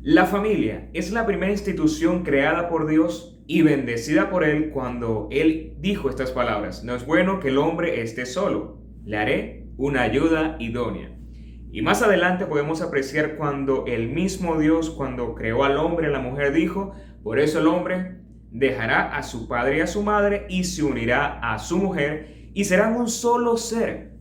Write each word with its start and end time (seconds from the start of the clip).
La 0.00 0.26
familia 0.26 0.88
es 0.92 1.10
la 1.10 1.26
primera 1.26 1.50
institución 1.50 2.22
creada 2.22 2.68
por 2.68 2.86
Dios 2.86 3.42
y 3.48 3.62
bendecida 3.62 4.30
por 4.30 4.44
Él 4.44 4.70
cuando 4.70 5.26
Él 5.32 5.74
dijo 5.80 6.08
estas 6.08 6.30
palabras. 6.30 6.84
No 6.84 6.94
es 6.94 7.04
bueno 7.04 7.40
que 7.40 7.48
el 7.48 7.58
hombre 7.58 8.00
esté 8.00 8.24
solo. 8.24 8.78
Le 9.04 9.16
haré 9.16 9.66
una 9.76 10.02
ayuda 10.02 10.56
idónea. 10.60 11.18
Y 11.72 11.82
más 11.82 12.00
adelante 12.00 12.46
podemos 12.46 12.80
apreciar 12.80 13.36
cuando 13.36 13.86
el 13.86 14.08
mismo 14.08 14.56
Dios, 14.60 14.88
cuando 14.90 15.34
creó 15.34 15.64
al 15.64 15.76
hombre 15.76 16.06
y 16.06 16.10
a 16.10 16.12
la 16.12 16.20
mujer, 16.20 16.52
dijo, 16.52 16.94
por 17.24 17.40
eso 17.40 17.58
el 17.58 17.66
hombre 17.66 18.20
dejará 18.52 19.16
a 19.16 19.24
su 19.24 19.48
padre 19.48 19.78
y 19.78 19.80
a 19.80 19.88
su 19.88 20.04
madre 20.04 20.46
y 20.48 20.62
se 20.62 20.84
unirá 20.84 21.40
a 21.40 21.58
su 21.58 21.76
mujer 21.76 22.50
y 22.54 22.64
serán 22.64 22.94
un 22.94 23.08
solo 23.08 23.56
ser. 23.56 24.12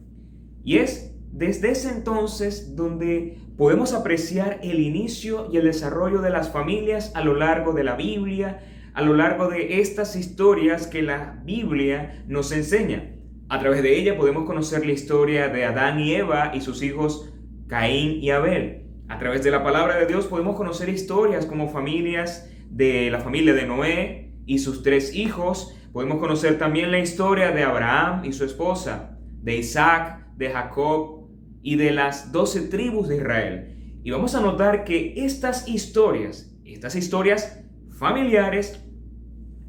Y 0.64 0.80
es 0.80 1.07
desde 1.38 1.70
ese 1.70 1.90
entonces 1.92 2.76
donde 2.76 3.38
podemos 3.58 3.94
apreciar 3.94 4.60
el 4.64 4.80
inicio 4.80 5.50
y 5.52 5.58
el 5.58 5.66
desarrollo 5.66 6.20
de 6.22 6.32
las 6.32 6.52
familias 6.52 7.12
a 7.14 7.24
lo 7.24 7.36
largo 7.36 7.74
de 7.74 7.84
la 7.84 7.96
Biblia, 7.96 8.62
a 8.96 9.04
lo 9.04 9.14
largo 9.14 9.48
de 9.48 9.80
estas 9.80 10.16
historias 10.16 10.88
que 10.88 11.04
la 11.04 11.40
Biblia 11.46 12.24
nos 12.28 12.52
enseña. 12.52 13.14
A 13.50 13.60
través 13.60 13.84
de 13.84 14.00
ella 14.00 14.18
podemos 14.18 14.46
conocer 14.46 14.84
la 14.84 14.94
historia 14.94 15.48
de 15.50 15.64
Adán 15.64 16.00
y 16.00 16.16
Eva 16.16 16.54
y 16.56 16.62
sus 16.62 16.82
hijos 16.82 17.32
Caín 17.68 18.20
y 18.20 18.32
Abel. 18.32 18.88
A 19.08 19.20
través 19.20 19.44
de 19.44 19.52
la 19.52 19.64
palabra 19.64 19.96
de 19.98 20.08
Dios 20.08 20.26
podemos 20.26 20.56
conocer 20.56 20.90
historias 20.90 21.46
como 21.46 21.70
familias 21.70 22.50
de 22.72 23.12
la 23.12 23.20
familia 23.20 23.54
de 23.54 23.68
Noé 23.68 24.34
y 24.48 24.58
sus 24.58 24.82
tres 24.82 25.14
hijos. 25.14 25.78
Podemos 25.94 26.18
conocer 26.18 26.58
también 26.58 26.90
la 26.90 26.98
historia 26.98 27.52
de 27.52 27.62
Abraham 27.62 28.26
y 28.26 28.34
su 28.34 28.44
esposa, 28.44 29.20
de 29.44 29.58
Isaac, 29.58 30.26
de 30.36 30.50
Jacob 30.50 31.17
y 31.62 31.76
de 31.76 31.92
las 31.92 32.32
doce 32.32 32.62
tribus 32.62 33.08
de 33.08 33.18
Israel. 33.18 34.00
Y 34.04 34.12
vamos 34.12 34.36
a 34.36 34.42
notar 34.42 34.84
que 34.84 35.14
estas 35.18 35.68
historias, 35.68 36.56
estas 36.64 36.96
historias 36.96 37.64
familiares, 37.98 38.84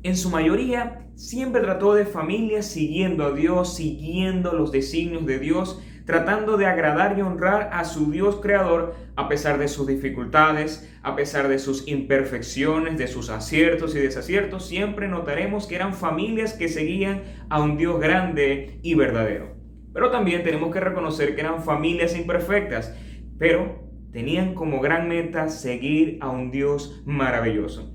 en 0.02 0.16
su 0.16 0.30
mayoría 0.30 1.08
siempre 1.16 1.60
trató 1.60 1.94
de 1.94 2.06
familias 2.06 2.66
siguiendo 2.66 3.24
a 3.24 3.32
Dios, 3.32 3.74
siguiendo 3.74 4.52
los 4.52 4.70
designios 4.70 5.26
de 5.26 5.40
Dios, 5.40 5.80
tratando 6.06 6.56
de 6.56 6.66
agradar 6.66 7.18
y 7.18 7.22
honrar 7.22 7.68
a 7.72 7.84
su 7.84 8.10
Dios 8.10 8.36
creador 8.40 8.94
a 9.16 9.28
pesar 9.28 9.58
de 9.58 9.68
sus 9.68 9.86
dificultades, 9.86 10.88
a 11.02 11.16
pesar 11.16 11.48
de 11.48 11.58
sus 11.58 11.86
imperfecciones, 11.88 12.96
de 12.96 13.08
sus 13.08 13.30
aciertos 13.30 13.94
y 13.94 13.98
desaciertos, 13.98 14.66
siempre 14.66 15.08
notaremos 15.08 15.66
que 15.66 15.74
eran 15.74 15.92
familias 15.92 16.54
que 16.54 16.68
seguían 16.68 17.24
a 17.50 17.60
un 17.60 17.76
Dios 17.76 18.00
grande 18.00 18.78
y 18.82 18.94
verdadero. 18.94 19.57
Pero 19.92 20.10
también 20.10 20.42
tenemos 20.44 20.72
que 20.72 20.80
reconocer 20.80 21.34
que 21.34 21.40
eran 21.40 21.62
familias 21.62 22.16
imperfectas, 22.16 22.94
pero 23.38 23.88
tenían 24.12 24.54
como 24.54 24.80
gran 24.80 25.08
meta 25.08 25.48
seguir 25.48 26.18
a 26.20 26.30
un 26.30 26.50
Dios 26.50 27.02
maravilloso. 27.04 27.94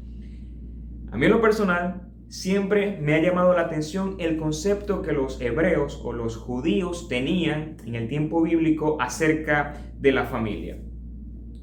A 1.11 1.17
mí 1.17 1.25
en 1.25 1.31
lo 1.31 1.41
personal, 1.41 2.09
siempre 2.27 2.97
me 2.99 3.13
ha 3.13 3.21
llamado 3.21 3.53
la 3.53 3.61
atención 3.61 4.15
el 4.17 4.37
concepto 4.37 5.03
que 5.03 5.11
los 5.11 5.39
hebreos 5.39 6.01
o 6.03 6.13
los 6.13 6.35
judíos 6.35 7.07
tenían 7.07 7.77
en 7.85 7.93
el 7.93 8.07
tiempo 8.07 8.41
bíblico 8.41 8.97
acerca 8.99 9.75
de 9.99 10.11
la 10.11 10.25
familia. 10.25 10.79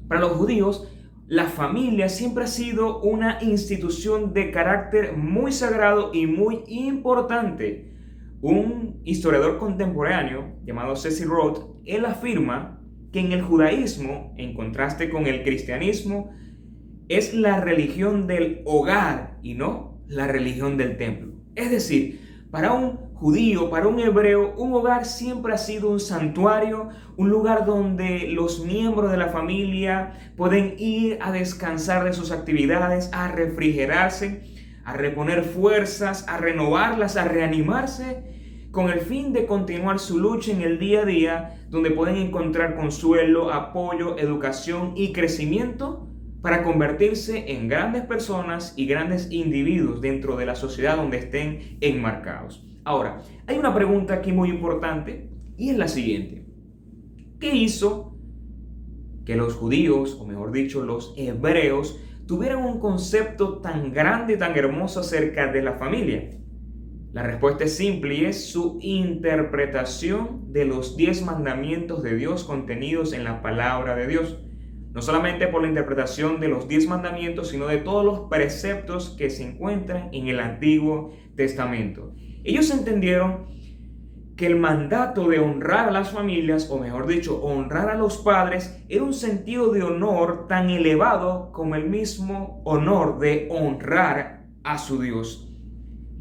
Para 0.07 0.21
los 0.21 0.31
judíos, 0.31 0.89
la 1.27 1.45
familia 1.45 2.07
siempre 2.09 2.45
ha 2.45 2.47
sido 2.47 3.01
una 3.01 3.39
institución 3.41 4.33
de 4.33 4.51
carácter 4.51 5.17
muy 5.17 5.51
sagrado 5.51 6.11
y 6.13 6.25
muy 6.27 6.63
importante 6.67 7.90
un 8.41 9.01
historiador 9.03 9.57
contemporáneo 9.57 10.55
llamado 10.65 10.95
Cecil 10.95 11.29
Roth, 11.29 11.75
él 11.85 12.05
afirma 12.05 12.81
que 13.11 13.19
en 13.19 13.31
el 13.31 13.41
judaísmo, 13.41 14.33
en 14.37 14.53
contraste 14.53 15.09
con 15.09 15.27
el 15.27 15.43
cristianismo, 15.43 16.31
es 17.07 17.33
la 17.33 17.59
religión 17.59 18.25
del 18.25 18.61
hogar 18.65 19.37
y 19.43 19.53
no 19.53 20.01
la 20.07 20.27
religión 20.27 20.77
del 20.77 20.97
templo. 20.97 21.33
Es 21.55 21.69
decir, 21.69 22.47
para 22.51 22.73
un 22.73 23.11
judío, 23.13 23.69
para 23.69 23.87
un 23.87 23.99
hebreo, 23.99 24.55
un 24.55 24.73
hogar 24.73 25.05
siempre 25.05 25.53
ha 25.53 25.57
sido 25.57 25.91
un 25.91 25.99
santuario, 25.99 26.89
un 27.17 27.29
lugar 27.29 27.65
donde 27.65 28.27
los 28.29 28.65
miembros 28.65 29.11
de 29.11 29.17
la 29.17 29.27
familia 29.27 30.13
pueden 30.35 30.75
ir 30.77 31.19
a 31.21 31.31
descansar 31.31 32.03
de 32.03 32.13
sus 32.13 32.31
actividades, 32.31 33.09
a 33.13 33.27
refrigerarse, 33.27 34.41
a 34.85 34.93
reponer 34.93 35.43
fuerzas, 35.43 36.25
a 36.27 36.37
renovarlas, 36.37 37.15
a 37.15 37.25
reanimarse, 37.25 38.30
con 38.71 38.89
el 38.89 39.01
fin 39.01 39.33
de 39.33 39.45
continuar 39.45 39.99
su 39.99 40.17
lucha 40.17 40.51
en 40.51 40.61
el 40.61 40.79
día 40.79 41.01
a 41.01 41.05
día, 41.05 41.65
donde 41.69 41.91
pueden 41.91 42.15
encontrar 42.15 42.75
consuelo, 42.75 43.51
apoyo, 43.51 44.17
educación 44.17 44.93
y 44.95 45.11
crecimiento 45.11 46.07
para 46.41 46.63
convertirse 46.63 47.51
en 47.51 47.67
grandes 47.67 48.03
personas 48.05 48.73
y 48.77 48.87
grandes 48.87 49.29
individuos 49.31 50.01
dentro 50.01 50.37
de 50.37 50.45
la 50.45 50.55
sociedad 50.55 50.95
donde 50.95 51.17
estén 51.17 51.77
enmarcados. 51.81 52.65
Ahora, 52.83 53.21
hay 53.45 53.57
una 53.57 53.75
pregunta 53.75 54.15
aquí 54.15 54.31
muy 54.31 54.49
importante 54.49 55.29
y 55.57 55.69
es 55.69 55.77
la 55.77 55.87
siguiente. 55.87 56.45
¿Qué 57.39 57.55
hizo 57.55 58.15
que 59.25 59.35
los 59.35 59.53
judíos, 59.53 60.17
o 60.19 60.25
mejor 60.25 60.51
dicho, 60.51 60.83
los 60.83 61.13
hebreos, 61.17 61.99
tuvieran 62.25 62.63
un 62.63 62.79
concepto 62.79 63.59
tan 63.59 63.91
grande 63.91 64.33
y 64.33 64.37
tan 64.37 64.57
hermoso 64.57 65.01
acerca 65.01 65.51
de 65.51 65.61
la 65.61 65.73
familia? 65.73 66.29
La 67.13 67.23
respuesta 67.23 67.65
es 67.65 67.75
simple 67.75 68.15
y 68.15 68.25
es 68.25 68.51
su 68.51 68.79
interpretación 68.81 70.53
de 70.53 70.63
los 70.63 70.95
diez 70.95 71.21
mandamientos 71.25 72.03
de 72.03 72.15
Dios 72.15 72.45
contenidos 72.45 73.11
en 73.11 73.25
la 73.25 73.41
palabra 73.41 73.97
de 73.97 74.07
Dios. 74.07 74.39
No 74.93 75.01
solamente 75.01 75.47
por 75.47 75.61
la 75.61 75.67
interpretación 75.67 76.39
de 76.39 76.47
los 76.47 76.69
diez 76.69 76.87
mandamientos, 76.87 77.49
sino 77.49 77.67
de 77.67 77.79
todos 77.79 78.05
los 78.05 78.29
preceptos 78.29 79.09
que 79.17 79.29
se 79.29 79.43
encuentran 79.43 80.07
en 80.13 80.29
el 80.29 80.39
Antiguo 80.39 81.11
Testamento. 81.35 82.13
Ellos 82.45 82.71
entendieron 82.71 83.47
que 84.37 84.47
el 84.47 84.55
mandato 84.55 85.27
de 85.27 85.39
honrar 85.39 85.89
a 85.89 85.91
las 85.91 86.11
familias, 86.11 86.69
o 86.71 86.79
mejor 86.79 87.07
dicho, 87.07 87.43
honrar 87.43 87.89
a 87.89 87.95
los 87.95 88.19
padres, 88.19 88.81
era 88.87 89.03
un 89.03 89.13
sentido 89.13 89.73
de 89.73 89.83
honor 89.83 90.47
tan 90.47 90.69
elevado 90.69 91.51
como 91.51 91.75
el 91.75 91.89
mismo 91.89 92.61
honor 92.63 93.19
de 93.19 93.49
honrar 93.51 94.45
a 94.63 94.77
su 94.77 95.01
Dios. 95.01 95.50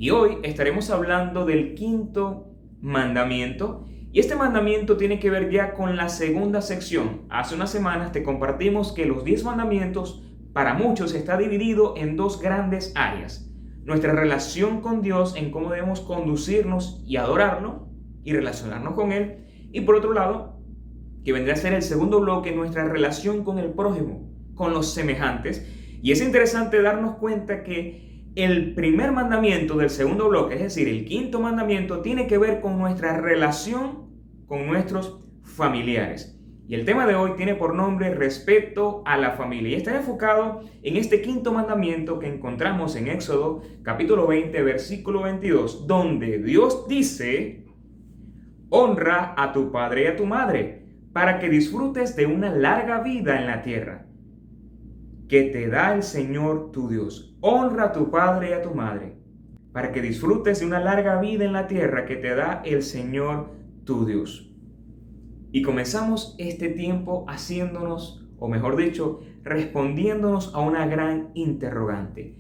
Y 0.01 0.09
hoy 0.09 0.39
estaremos 0.45 0.89
hablando 0.89 1.45
del 1.45 1.75
quinto 1.75 2.55
mandamiento. 2.81 3.85
Y 4.11 4.21
este 4.21 4.35
mandamiento 4.35 4.97
tiene 4.97 5.19
que 5.19 5.29
ver 5.29 5.51
ya 5.51 5.75
con 5.75 5.95
la 5.99 6.09
segunda 6.09 6.63
sección. 6.63 7.27
Hace 7.29 7.55
unas 7.55 7.71
semanas 7.71 8.11
te 8.11 8.23
compartimos 8.23 8.93
que 8.93 9.05
los 9.05 9.25
diez 9.25 9.45
mandamientos 9.45 10.25
para 10.55 10.73
muchos 10.73 11.15
está 11.15 11.37
dividido 11.37 11.93
en 11.99 12.17
dos 12.17 12.41
grandes 12.41 12.95
áreas. 12.97 13.53
Nuestra 13.85 14.15
relación 14.15 14.81
con 14.81 15.03
Dios 15.03 15.37
en 15.37 15.51
cómo 15.51 15.69
debemos 15.69 16.01
conducirnos 16.01 17.03
y 17.07 17.19
adorarlo 17.19 17.91
y 18.25 18.33
relacionarnos 18.33 18.95
con 18.95 19.13
Él. 19.13 19.69
Y 19.71 19.83
por 19.83 19.97
otro 19.97 20.15
lado, 20.15 20.63
que 21.27 21.35
vendría 21.35 21.53
a 21.53 21.59
ser 21.59 21.75
el 21.75 21.83
segundo 21.83 22.21
bloque, 22.21 22.53
nuestra 22.53 22.89
relación 22.89 23.45
con 23.45 23.59
el 23.59 23.69
prójimo, 23.75 24.33
con 24.55 24.73
los 24.73 24.95
semejantes. 24.95 25.71
Y 26.03 26.13
es 26.13 26.23
interesante 26.23 26.81
darnos 26.81 27.17
cuenta 27.17 27.65
que 27.65 28.10
el 28.35 28.75
primer 28.75 29.13
mandamiento 29.13 29.77
del 29.77 29.91
segundo 29.91 30.29
bloque, 30.29 30.55
es 30.55 30.63
decir, 30.63 30.89
el 30.89 31.05
quinto 31.05 31.41
mandamiento, 31.41 32.01
tiene 32.01 32.27
que 32.27 32.39
ver 32.39 32.61
con 32.61 32.79
nuestra 32.79 33.21
relación 33.21 34.11
con 34.47 34.67
nuestros 34.67 35.21
familiares. 35.43 36.37
Y 36.67 36.75
el 36.75 36.85
tema 36.85 37.07
de 37.07 37.17
hoy 37.17 37.33
tiene 37.37 37.57
por 37.57 37.75
nombre 37.75 38.15
respeto 38.15 39.03
a 39.05 39.17
la 39.17 39.33
familia 39.33 39.71
y 39.71 39.75
está 39.75 39.97
enfocado 39.97 40.61
en 40.83 40.97
este 40.97 41.21
quinto 41.21 41.53
mandamiento 41.53 42.21
que 42.21 42.29
encontramos 42.29 42.95
en 42.95 43.09
Éxodo 43.09 43.63
capítulo 43.83 44.29
20 44.29 44.63
versículo 44.63 45.23
22, 45.23 45.89
donde 45.89 46.39
Dios 46.39 46.87
dice, 46.87 47.65
honra 48.69 49.35
a 49.37 49.53
tu 49.53 49.73
padre 49.73 50.05
y 50.05 50.07
a 50.07 50.17
tu 50.17 50.27
madre 50.27 50.87
para 51.13 51.41
que 51.41 51.49
disfrutes 51.49 52.15
de 52.15 52.27
una 52.27 52.51
larga 52.55 53.01
vida 53.01 53.41
en 53.41 53.47
la 53.47 53.63
tierra 53.63 54.07
que 55.29 55.43
te 55.45 55.69
da 55.69 55.95
el 55.95 56.03
Señor 56.03 56.71
tu 56.73 56.89
Dios. 56.89 57.30
Honra 57.43 57.85
a 57.85 57.93
tu 57.93 58.11
padre 58.11 58.51
y 58.51 58.53
a 58.53 58.61
tu 58.61 58.75
madre 58.75 59.17
para 59.73 59.93
que 59.93 60.03
disfrutes 60.03 60.61
de 60.61 60.67
una 60.67 60.81
larga 60.81 61.21
vida 61.21 61.45
en 61.45 61.55
la 61.55 61.69
tierra 61.69 62.05
que 62.05 62.17
te 62.17 62.35
da 62.35 62.61
el 62.65 62.83
Señor 62.83 63.51
tu 63.85 64.05
Dios. 64.05 64.53
Y 65.51 65.63
comenzamos 65.63 66.35
este 66.39 66.69
tiempo 66.69 67.25
haciéndonos, 67.29 68.29
o 68.39 68.49
mejor 68.49 68.77
dicho, 68.77 69.21
respondiéndonos 69.43 70.55
a 70.55 70.61
una 70.61 70.87
gran 70.87 71.31
interrogante. 71.35 72.37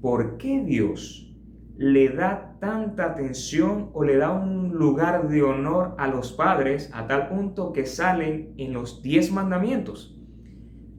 ¿Por 0.00 0.36
qué 0.36 0.62
Dios 0.62 1.34
le 1.76 2.08
da 2.10 2.58
tanta 2.60 3.06
atención 3.06 3.90
o 3.92 4.04
le 4.04 4.18
da 4.18 4.30
un 4.30 4.72
lugar 4.74 5.28
de 5.28 5.42
honor 5.42 5.96
a 5.98 6.06
los 6.06 6.32
padres 6.32 6.90
a 6.92 7.08
tal 7.08 7.28
punto 7.28 7.72
que 7.72 7.86
salen 7.86 8.54
en 8.56 8.72
los 8.72 9.02
diez 9.02 9.32
mandamientos? 9.32 10.21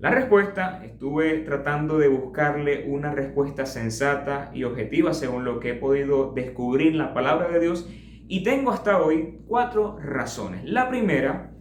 La 0.04 0.12
respuesta, 0.12 0.84
estuve 0.84 1.40
tratando 1.46 1.98
de 1.98 2.10
buscarle 2.10 2.90
una 2.90 3.14
respuesta 3.14 3.66
sensata 3.66 4.52
y 4.54 4.66
objetiva 4.66 5.14
según 5.14 5.46
lo 5.46 5.62
que 5.62 5.70
he 5.70 5.76
podido 5.76 6.34
descubrir 6.34 6.92
en 6.92 6.98
la 6.98 7.14
palabra 7.14 7.48
de 7.48 7.62
Dios 7.62 7.90
y 8.28 8.44
tengo 8.44 8.72
hasta 8.72 9.02
hoy 9.02 9.40
cuatro 9.48 9.98
razones. 10.04 10.66
La 10.66 10.90
primera, 10.90 11.56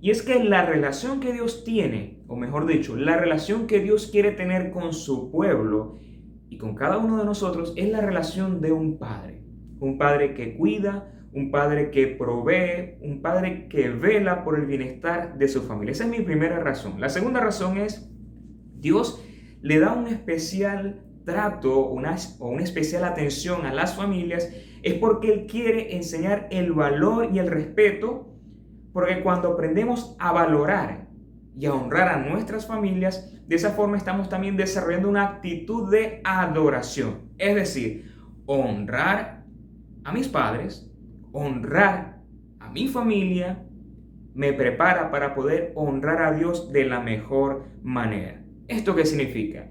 Y 0.00 0.10
es 0.10 0.22
que 0.22 0.42
la 0.42 0.64
relación 0.64 1.20
que 1.20 1.34
Dios 1.34 1.64
tiene, 1.64 2.24
o 2.28 2.34
mejor 2.34 2.64
dicho, 2.64 2.96
la 2.96 3.18
relación 3.18 3.66
que 3.66 3.80
Dios 3.80 4.08
quiere 4.10 4.30
tener 4.32 4.70
con 4.70 4.94
su 4.94 5.30
pueblo 5.30 5.98
y 6.48 6.56
con 6.56 6.74
cada 6.74 6.96
uno 6.96 7.18
de 7.18 7.26
nosotros 7.26 7.74
es 7.76 7.90
la 7.90 8.00
relación 8.00 8.62
de 8.62 8.72
un 8.72 8.98
padre. 8.98 9.44
Un 9.80 9.98
padre 9.98 10.32
que 10.32 10.56
cuida, 10.56 11.21
un 11.32 11.50
padre 11.50 11.90
que 11.90 12.06
provee, 12.08 12.98
un 13.00 13.22
padre 13.22 13.68
que 13.68 13.88
vela 13.88 14.44
por 14.44 14.58
el 14.58 14.66
bienestar 14.66 15.38
de 15.38 15.48
su 15.48 15.62
familia. 15.62 15.92
Esa 15.92 16.04
es 16.04 16.10
mi 16.10 16.20
primera 16.20 16.60
razón. 16.60 17.00
La 17.00 17.08
segunda 17.08 17.40
razón 17.40 17.78
es, 17.78 18.10
Dios 18.78 19.24
le 19.60 19.78
da 19.78 19.92
un 19.92 20.08
especial 20.08 21.02
trato 21.24 21.86
una, 21.86 22.16
o 22.38 22.48
una 22.48 22.64
especial 22.64 23.04
atención 23.04 23.64
a 23.64 23.72
las 23.72 23.96
familias, 23.96 24.52
es 24.82 24.94
porque 24.94 25.32
Él 25.32 25.46
quiere 25.46 25.96
enseñar 25.96 26.48
el 26.50 26.72
valor 26.72 27.28
y 27.32 27.38
el 27.38 27.46
respeto 27.46 28.28
porque 28.92 29.22
cuando 29.22 29.52
aprendemos 29.52 30.16
a 30.18 30.32
valorar 30.32 31.08
y 31.58 31.66
a 31.66 31.74
honrar 31.74 32.08
a 32.08 32.18
nuestras 32.18 32.66
familias, 32.66 33.32
de 33.46 33.56
esa 33.56 33.70
forma 33.70 33.96
estamos 33.96 34.28
también 34.28 34.56
desarrollando 34.56 35.08
una 35.08 35.24
actitud 35.24 35.90
de 35.90 36.20
adoración. 36.24 37.30
Es 37.38 37.54
decir, 37.54 38.14
honrar 38.46 39.44
a 40.04 40.12
mis 40.12 40.28
padres, 40.28 40.91
honrar 41.32 42.22
a 42.60 42.70
mi 42.70 42.88
familia, 42.88 43.64
me 44.34 44.52
prepara 44.52 45.10
para 45.10 45.34
poder 45.34 45.72
honrar 45.74 46.22
a 46.22 46.32
Dios 46.32 46.72
de 46.72 46.84
la 46.84 47.00
mejor 47.00 47.66
manera. 47.82 48.42
¿Esto 48.68 48.94
qué 48.94 49.04
significa? 49.04 49.68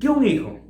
Que 0.00 0.08
un 0.08 0.26
hijo 0.26 0.60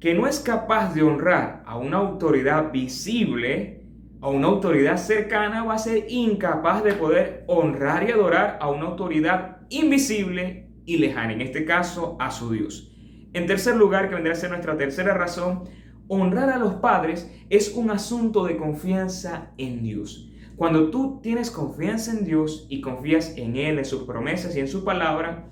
que 0.00 0.14
no 0.14 0.26
es 0.26 0.40
capaz 0.40 0.94
de 0.94 1.02
honrar 1.02 1.62
a 1.66 1.76
una 1.76 1.98
autoridad 1.98 2.72
visible, 2.72 3.84
a 4.20 4.28
una 4.28 4.48
autoridad 4.48 4.96
cercana 4.96 5.62
va 5.62 5.74
a 5.74 5.78
ser 5.78 6.06
incapaz 6.08 6.82
de 6.82 6.94
poder 6.94 7.44
honrar 7.46 8.08
y 8.08 8.12
adorar 8.12 8.58
a 8.60 8.70
una 8.70 8.86
autoridad 8.86 9.58
invisible 9.68 10.68
y 10.86 10.96
lejana, 10.96 11.34
en 11.34 11.42
este 11.42 11.64
caso 11.64 12.16
a 12.18 12.30
su 12.30 12.50
Dios. 12.50 12.90
En 13.32 13.46
tercer 13.46 13.76
lugar, 13.76 14.08
que 14.08 14.14
vendría 14.14 14.32
a 14.32 14.36
ser 14.36 14.50
nuestra 14.50 14.76
tercera 14.76 15.14
razón, 15.14 15.64
honrar 16.10 16.50
a 16.50 16.58
los 16.58 16.74
padres 16.74 17.30
es 17.50 17.72
un 17.74 17.90
asunto 17.90 18.44
de 18.44 18.56
confianza 18.56 19.52
en 19.58 19.80
Dios. 19.82 20.28
Cuando 20.56 20.90
tú 20.90 21.20
tienes 21.22 21.52
confianza 21.52 22.10
en 22.10 22.24
Dios 22.24 22.66
y 22.68 22.80
confías 22.80 23.36
en 23.36 23.56
Él, 23.56 23.78
en 23.78 23.84
sus 23.84 24.02
promesas 24.02 24.56
y 24.56 24.60
en 24.60 24.66
su 24.66 24.84
palabra, 24.84 25.48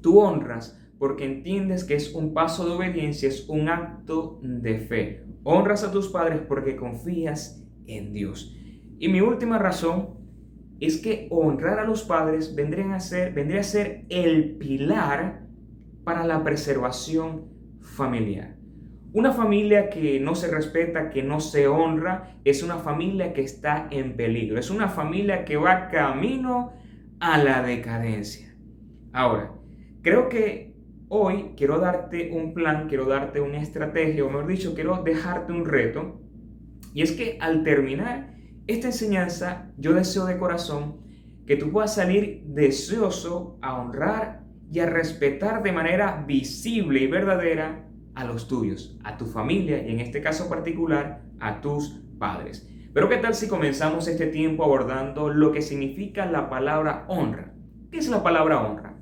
tú 0.00 0.20
honras 0.20 0.78
porque 1.00 1.24
entiendes 1.24 1.82
que 1.82 1.96
es 1.96 2.14
un 2.14 2.32
paso 2.32 2.64
de 2.64 2.72
obediencia, 2.72 3.28
es 3.28 3.48
un 3.48 3.68
acto 3.68 4.38
de 4.42 4.78
fe. 4.78 5.24
Honras 5.42 5.82
a 5.82 5.90
tus 5.90 6.08
padres 6.08 6.42
porque 6.46 6.76
confías 6.76 7.66
en 7.86 8.12
Dios. 8.12 8.56
Y 9.00 9.08
mi 9.08 9.20
última 9.20 9.58
razón 9.58 10.10
es 10.78 10.98
que 10.98 11.26
honrar 11.30 11.80
a 11.80 11.84
los 11.84 12.04
padres 12.04 12.54
vendría 12.54 12.94
a 12.94 13.00
ser, 13.00 13.32
vendría 13.34 13.60
a 13.60 13.64
ser 13.64 14.06
el 14.10 14.58
pilar 14.58 15.48
para 16.04 16.24
la 16.24 16.44
preservación 16.44 17.46
familiar. 17.80 18.59
Una 19.12 19.32
familia 19.32 19.90
que 19.90 20.20
no 20.20 20.34
se 20.34 20.50
respeta, 20.50 21.10
que 21.10 21.22
no 21.22 21.40
se 21.40 21.66
honra, 21.66 22.36
es 22.44 22.62
una 22.62 22.76
familia 22.76 23.32
que 23.32 23.42
está 23.42 23.88
en 23.90 24.16
peligro. 24.16 24.58
Es 24.58 24.70
una 24.70 24.88
familia 24.88 25.44
que 25.44 25.56
va 25.56 25.88
camino 25.88 26.72
a 27.18 27.38
la 27.38 27.62
decadencia. 27.62 28.54
Ahora, 29.12 29.52
creo 30.02 30.28
que 30.28 30.70
Hoy 31.12 31.54
quiero 31.56 31.80
darte 31.80 32.30
un 32.30 32.54
plan, 32.54 32.86
quiero 32.86 33.04
darte 33.04 33.40
una 33.40 33.60
estrategia, 33.60 34.24
o 34.24 34.28
mejor 34.28 34.46
dicho, 34.46 34.76
quiero 34.76 35.02
dejarte 35.02 35.52
un 35.52 35.64
reto. 35.64 36.20
Y 36.94 37.02
es 37.02 37.10
que 37.10 37.36
al 37.40 37.64
terminar 37.64 38.36
esta 38.68 38.86
enseñanza, 38.86 39.72
yo 39.76 39.92
deseo 39.92 40.24
de 40.24 40.38
corazón 40.38 41.00
que 41.48 41.56
tú 41.56 41.72
puedas 41.72 41.96
salir 41.96 42.44
deseoso 42.44 43.58
a 43.60 43.80
honrar 43.80 44.44
y 44.70 44.78
a 44.78 44.86
respetar 44.86 45.64
de 45.64 45.72
manera 45.72 46.24
visible 46.28 47.00
y 47.00 47.08
verdadera 47.08 47.89
a 48.14 48.24
los 48.24 48.48
tuyos, 48.48 48.98
a 49.04 49.16
tu 49.16 49.26
familia 49.26 49.86
y 49.86 49.90
en 49.90 50.00
este 50.00 50.20
caso 50.20 50.48
particular 50.48 51.22
a 51.40 51.60
tus 51.60 52.00
padres. 52.18 52.68
Pero 52.92 53.08
¿qué 53.08 53.18
tal 53.18 53.34
si 53.34 53.48
comenzamos 53.48 54.08
este 54.08 54.26
tiempo 54.26 54.64
abordando 54.64 55.28
lo 55.28 55.52
que 55.52 55.62
significa 55.62 56.26
la 56.26 56.50
palabra 56.50 57.04
honra? 57.08 57.54
¿Qué 57.90 57.98
es 57.98 58.08
la 58.08 58.22
palabra 58.22 58.62
honra? 58.62 58.96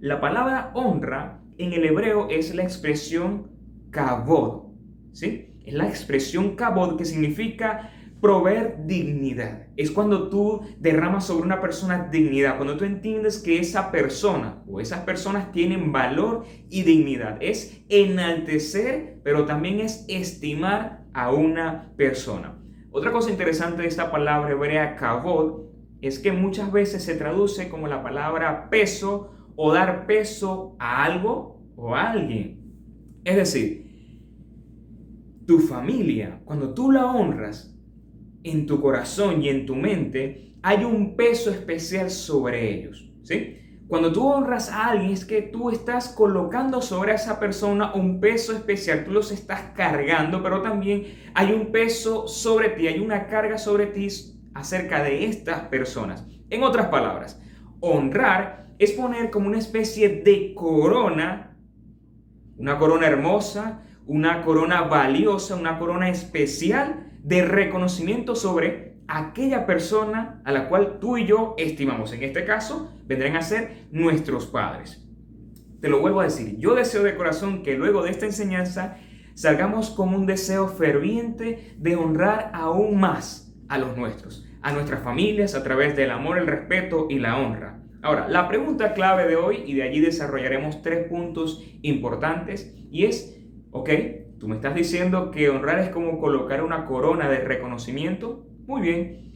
La 0.00 0.20
palabra 0.20 0.70
honra 0.74 1.40
en 1.56 1.72
el 1.72 1.84
hebreo 1.84 2.28
es 2.30 2.54
la 2.54 2.62
expresión 2.62 3.50
kabod, 3.90 4.72
¿sí? 5.12 5.56
Es 5.64 5.74
la 5.74 5.86
expresión 5.86 6.56
kabod 6.56 6.96
que 6.96 7.04
significa 7.04 7.90
proveer 8.20 8.86
dignidad. 8.86 9.68
Es 9.76 9.90
cuando 9.90 10.28
tú 10.28 10.62
derramas 10.78 11.26
sobre 11.26 11.44
una 11.44 11.60
persona 11.60 12.08
dignidad, 12.10 12.56
cuando 12.56 12.76
tú 12.76 12.84
entiendes 12.84 13.38
que 13.38 13.58
esa 13.58 13.90
persona 13.90 14.62
o 14.66 14.80
esas 14.80 15.00
personas 15.00 15.52
tienen 15.52 15.92
valor 15.92 16.44
y 16.68 16.82
dignidad. 16.82 17.38
Es 17.40 17.82
enaltecer, 17.88 19.20
pero 19.22 19.44
también 19.44 19.80
es 19.80 20.04
estimar 20.08 21.04
a 21.12 21.32
una 21.32 21.92
persona. 21.96 22.58
Otra 22.90 23.12
cosa 23.12 23.30
interesante 23.30 23.82
de 23.82 23.88
esta 23.88 24.10
palabra 24.10 24.50
hebrea 24.50 24.96
kabod 24.96 25.68
es 26.00 26.18
que 26.18 26.32
muchas 26.32 26.72
veces 26.72 27.04
se 27.04 27.14
traduce 27.14 27.68
como 27.68 27.86
la 27.86 28.02
palabra 28.02 28.70
peso 28.70 29.32
o 29.56 29.72
dar 29.72 30.06
peso 30.06 30.76
a 30.78 31.04
algo 31.04 31.60
o 31.76 31.94
a 31.94 32.10
alguien. 32.10 32.58
Es 33.24 33.36
decir, 33.36 33.88
tu 35.46 35.60
familia, 35.60 36.40
cuando 36.44 36.74
tú 36.74 36.92
la 36.92 37.06
honras 37.06 37.77
en 38.42 38.66
tu 38.66 38.80
corazón 38.80 39.42
y 39.42 39.48
en 39.48 39.66
tu 39.66 39.74
mente, 39.74 40.54
hay 40.62 40.84
un 40.84 41.16
peso 41.16 41.50
especial 41.50 42.10
sobre 42.10 42.74
ellos. 42.74 43.10
¿sí? 43.22 43.58
Cuando 43.88 44.12
tú 44.12 44.26
honras 44.26 44.70
a 44.70 44.88
alguien 44.88 45.12
es 45.12 45.24
que 45.24 45.40
tú 45.40 45.70
estás 45.70 46.08
colocando 46.10 46.82
sobre 46.82 47.14
esa 47.14 47.40
persona 47.40 47.94
un 47.94 48.20
peso 48.20 48.52
especial, 48.52 49.04
tú 49.04 49.12
los 49.12 49.32
estás 49.32 49.72
cargando, 49.74 50.42
pero 50.42 50.60
también 50.60 51.06
hay 51.34 51.52
un 51.52 51.72
peso 51.72 52.28
sobre 52.28 52.68
ti, 52.70 52.86
hay 52.86 52.98
una 52.98 53.26
carga 53.28 53.56
sobre 53.56 53.86
ti 53.86 54.08
acerca 54.52 55.02
de 55.02 55.24
estas 55.24 55.60
personas. 55.68 56.26
En 56.50 56.62
otras 56.62 56.88
palabras, 56.88 57.40
honrar 57.80 58.66
es 58.78 58.92
poner 58.92 59.30
como 59.30 59.46
una 59.46 59.58
especie 59.58 60.22
de 60.22 60.52
corona, 60.54 61.56
una 62.58 62.78
corona 62.78 63.06
hermosa, 63.06 63.84
una 64.06 64.42
corona 64.42 64.82
valiosa, 64.82 65.56
una 65.56 65.78
corona 65.78 66.10
especial 66.10 67.07
de 67.22 67.44
reconocimiento 67.44 68.34
sobre 68.34 68.98
aquella 69.08 69.66
persona 69.66 70.42
a 70.44 70.52
la 70.52 70.68
cual 70.68 70.98
tú 71.00 71.16
y 71.16 71.26
yo 71.26 71.54
estimamos. 71.58 72.12
En 72.12 72.22
este 72.22 72.44
caso, 72.44 72.92
vendrán 73.06 73.36
a 73.36 73.42
ser 73.42 73.86
nuestros 73.90 74.46
padres. 74.46 75.04
Te 75.80 75.88
lo 75.88 76.00
vuelvo 76.00 76.20
a 76.20 76.24
decir, 76.24 76.56
yo 76.58 76.74
deseo 76.74 77.02
de 77.02 77.16
corazón 77.16 77.62
que 77.62 77.76
luego 77.76 78.02
de 78.02 78.10
esta 78.10 78.26
enseñanza 78.26 78.98
salgamos 79.34 79.90
con 79.90 80.12
un 80.14 80.26
deseo 80.26 80.68
ferviente 80.68 81.74
de 81.78 81.96
honrar 81.96 82.50
aún 82.52 82.98
más 82.98 83.54
a 83.68 83.78
los 83.78 83.96
nuestros, 83.96 84.46
a 84.62 84.72
nuestras 84.72 85.02
familias 85.02 85.54
a 85.54 85.62
través 85.62 85.96
del 85.96 86.10
amor, 86.10 86.38
el 86.38 86.46
respeto 86.46 87.06
y 87.08 87.18
la 87.18 87.38
honra. 87.38 87.80
Ahora, 88.02 88.28
la 88.28 88.48
pregunta 88.48 88.94
clave 88.94 89.26
de 89.26 89.36
hoy, 89.36 89.62
y 89.66 89.74
de 89.74 89.82
allí 89.82 90.00
desarrollaremos 90.00 90.82
tres 90.82 91.08
puntos 91.08 91.64
importantes, 91.82 92.74
y 92.90 93.04
es, 93.04 93.40
ok, 93.70 93.90
tú 94.38 94.48
me 94.48 94.56
estás 94.56 94.74
diciendo 94.74 95.30
que 95.30 95.48
honrar 95.48 95.78
es 95.80 95.90
como 95.90 96.18
colocar 96.18 96.62
una 96.62 96.86
corona 96.86 97.28
de 97.28 97.38
reconocimiento. 97.38 98.46
Muy 98.66 98.82
bien. 98.82 99.28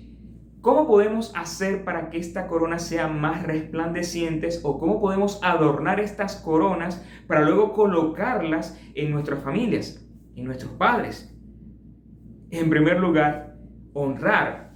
¿Cómo 0.60 0.86
podemos 0.86 1.32
hacer 1.34 1.84
para 1.84 2.08
que 2.08 2.18
esta 2.18 2.46
corona 2.46 2.78
sea 2.78 3.08
más 3.08 3.42
resplandecientes 3.42 4.60
o 4.62 4.78
cómo 4.78 5.00
podemos 5.00 5.40
adornar 5.42 5.98
estas 5.98 6.36
coronas 6.36 7.04
para 7.26 7.42
luego 7.42 7.72
colocarlas 7.72 8.80
en 8.94 9.10
nuestras 9.10 9.42
familias, 9.42 10.06
en 10.36 10.44
nuestros 10.44 10.72
padres? 10.74 11.36
En 12.50 12.70
primer 12.70 13.00
lugar, 13.00 13.56
honrar. 13.92 14.72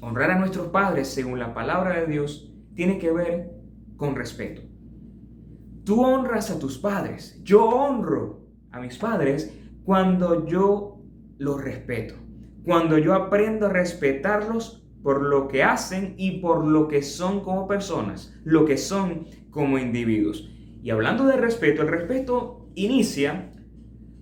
Honrar 0.00 0.30
a 0.30 0.38
nuestros 0.38 0.68
padres 0.68 1.08
según 1.08 1.38
la 1.38 1.52
palabra 1.52 2.00
de 2.00 2.06
Dios 2.06 2.50
tiene 2.74 2.98
que 2.98 3.10
ver 3.10 3.50
con 3.96 4.16
respeto. 4.16 4.62
Tú 5.84 6.02
honras 6.02 6.50
a 6.50 6.58
tus 6.58 6.78
padres. 6.78 7.42
Yo 7.42 7.68
honro 7.68 8.47
a 8.72 8.80
mis 8.80 8.98
padres 8.98 9.54
cuando 9.84 10.46
yo 10.46 11.00
los 11.38 11.62
respeto. 11.62 12.14
Cuando 12.64 12.98
yo 12.98 13.14
aprendo 13.14 13.66
a 13.66 13.70
respetarlos 13.70 14.86
por 15.02 15.22
lo 15.22 15.48
que 15.48 15.62
hacen 15.62 16.14
y 16.18 16.40
por 16.40 16.66
lo 16.66 16.88
que 16.88 17.02
son 17.02 17.40
como 17.40 17.66
personas, 17.66 18.34
lo 18.44 18.64
que 18.64 18.76
son 18.76 19.26
como 19.50 19.78
individuos. 19.78 20.50
Y 20.82 20.90
hablando 20.90 21.24
de 21.24 21.36
respeto, 21.36 21.82
el 21.82 21.88
respeto 21.88 22.68
inicia 22.74 23.52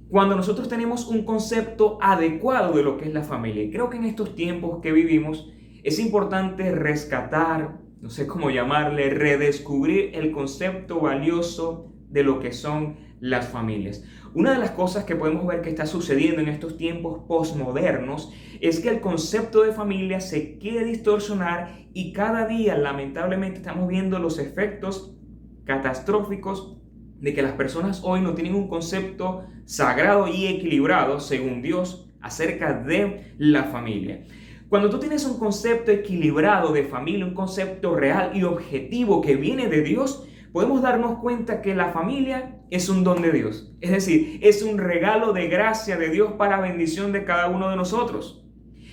cuando 0.09 0.37
nosotros 0.37 0.69
tenemos 0.69 1.09
un 1.09 1.25
concepto 1.25 1.99
adecuado 2.01 2.75
de 2.75 2.85
lo 2.85 2.97
que 2.97 3.07
es 3.07 3.15
la 3.15 3.23
familia. 3.23 3.65
Y 3.65 3.71
creo 3.71 3.91
que 3.91 3.97
en 3.97 4.05
estos 4.05 4.35
tiempos 4.35 4.81
que 4.81 4.93
vivimos 4.93 5.51
es 5.83 5.99
importante 5.99 6.71
rescatar, 6.73 7.81
no 8.01 8.11
sé 8.11 8.27
cómo 8.27 8.51
llamarle, 8.51 9.11
redescubrir 9.11 10.11
el 10.15 10.31
concepto 10.31 11.01
valioso 11.01 11.93
de 12.09 12.23
lo 12.23 12.39
que 12.39 12.53
son 12.53 12.97
las 13.21 13.49
familias. 13.49 14.05
Una 14.37 14.53
de 14.53 14.59
las 14.59 14.73
cosas 14.73 15.05
que 15.05 15.17
podemos 15.17 15.47
ver 15.47 15.63
que 15.63 15.71
está 15.71 15.87
sucediendo 15.87 16.43
en 16.43 16.49
estos 16.49 16.77
tiempos 16.77 17.23
postmodernos 17.27 18.35
es 18.61 18.81
que 18.81 18.91
el 18.91 19.01
concepto 19.01 19.63
de 19.63 19.73
familia 19.73 20.21
se 20.21 20.59
quiere 20.59 20.85
distorsionar 20.85 21.87
y 21.95 22.13
cada 22.13 22.47
día 22.47 22.77
lamentablemente 22.77 23.61
estamos 23.61 23.89
viendo 23.89 24.19
los 24.19 24.39
efectos 24.39 25.17
catastróficos 25.65 26.77
de 27.19 27.33
que 27.33 27.41
las 27.41 27.53
personas 27.53 28.03
hoy 28.05 28.21
no 28.21 28.35
tienen 28.35 28.57
un 28.57 28.69
concepto 28.69 29.47
sagrado 29.65 30.29
y 30.29 30.49
equilibrado, 30.49 31.19
según 31.19 31.63
Dios, 31.63 32.13
acerca 32.21 32.75
de 32.75 33.33
la 33.39 33.65
familia. 33.65 34.27
Cuando 34.69 34.91
tú 34.91 34.99
tienes 34.99 35.25
un 35.25 35.39
concepto 35.39 35.93
equilibrado 35.93 36.75
de 36.75 36.85
familia, 36.85 37.25
un 37.25 37.33
concepto 37.33 37.95
real 37.95 38.33
y 38.35 38.43
objetivo 38.43 39.23
que 39.23 39.37
viene 39.37 39.69
de 39.69 39.81
Dios, 39.81 40.29
podemos 40.57 40.81
darnos 40.81 41.19
cuenta 41.19 41.61
que 41.61 41.75
la 41.75 41.91
familia 41.91 42.63
es 42.71 42.89
un 42.89 43.05
don 43.05 43.21
de 43.21 43.31
Dios. 43.31 43.77
Es 43.83 43.91
decir, 43.91 44.41
es 44.43 44.63
un 44.63 44.79
regalo 44.79 45.35
de 45.35 45.49
gracia 45.49 45.99
de 45.99 46.09
Dios 46.09 46.33
para 46.39 46.63
bendición 46.63 47.13
de 47.13 47.27
cada 47.27 47.49
uno 47.49 47.69
de 47.69 47.77
nosotros. 47.77 48.43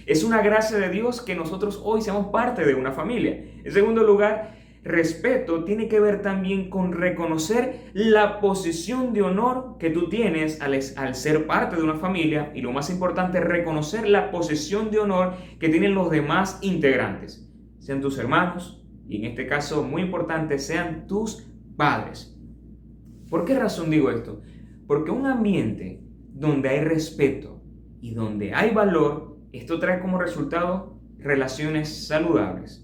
Es 0.05 0.25
una 0.25 0.41
gracia 0.41 0.77
de 0.77 0.89
Dios 0.89 1.21
que 1.21 1.35
nosotros 1.35 1.81
hoy 1.81 2.01
seamos 2.01 2.33
parte 2.33 2.65
de 2.65 2.75
una 2.75 2.91
familia. 2.91 3.45
En 3.63 3.71
segundo 3.71 4.03
lugar, 4.03 4.57
respeto 4.83 5.63
tiene 5.63 5.87
que 5.87 6.01
ver 6.01 6.21
también 6.21 6.69
con 6.69 6.91
reconocer 6.91 7.91
la 7.93 8.41
posición 8.41 9.13
de 9.13 9.21
honor 9.21 9.77
que 9.79 9.89
tú 9.89 10.09
tienes 10.09 10.59
al, 10.59 10.77
al, 10.97 11.15
ser 11.15 11.47
parte 11.47 11.77
de 11.77 11.83
una 11.83 11.95
familia 11.95 12.51
y 12.53 12.59
lo 12.59 12.73
más 12.73 12.89
importante, 12.89 13.39
reconocer 13.39 14.09
la 14.09 14.31
posición 14.31 14.91
de 14.91 14.99
honor 14.99 15.35
que 15.61 15.69
tienen 15.69 15.95
los 15.95 16.11
demás 16.11 16.59
integrantes, 16.61 17.49
sean 17.79 18.01
tus 18.01 18.17
hermanos 18.17 18.83
y 19.07 19.17
en 19.17 19.25
este 19.25 19.47
caso 19.47 19.83
muy 19.83 20.01
importante, 20.01 20.59
sean 20.59 21.07
tus 21.07 21.52
padres. 21.75 22.37
¿Por 23.29 23.45
qué 23.45 23.57
razón 23.57 23.89
digo 23.89 24.11
esto? 24.11 24.41
Porque 24.87 25.11
un 25.11 25.25
ambiente 25.25 26.01
donde 26.33 26.69
hay 26.69 26.81
respeto 26.81 27.61
y 28.01 28.13
donde 28.13 28.53
hay 28.53 28.71
valor, 28.71 29.37
esto 29.51 29.79
trae 29.79 29.99
como 29.99 30.19
resultado 30.19 30.99
relaciones 31.17 32.07
saludables 32.07 32.83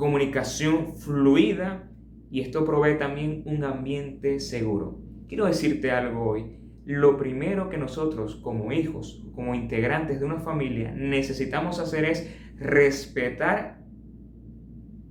comunicación 0.00 0.96
fluida 0.96 1.86
y 2.30 2.40
esto 2.40 2.64
provee 2.64 2.96
también 2.96 3.42
un 3.44 3.64
ambiente 3.64 4.40
seguro. 4.40 4.98
Quiero 5.28 5.44
decirte 5.44 5.90
algo 5.90 6.24
hoy. 6.24 6.56
Lo 6.86 7.18
primero 7.18 7.68
que 7.68 7.76
nosotros 7.76 8.36
como 8.36 8.72
hijos, 8.72 9.22
como 9.34 9.54
integrantes 9.54 10.18
de 10.18 10.24
una 10.24 10.40
familia, 10.40 10.90
necesitamos 10.96 11.78
hacer 11.78 12.06
es 12.06 12.34
respetar 12.56 13.79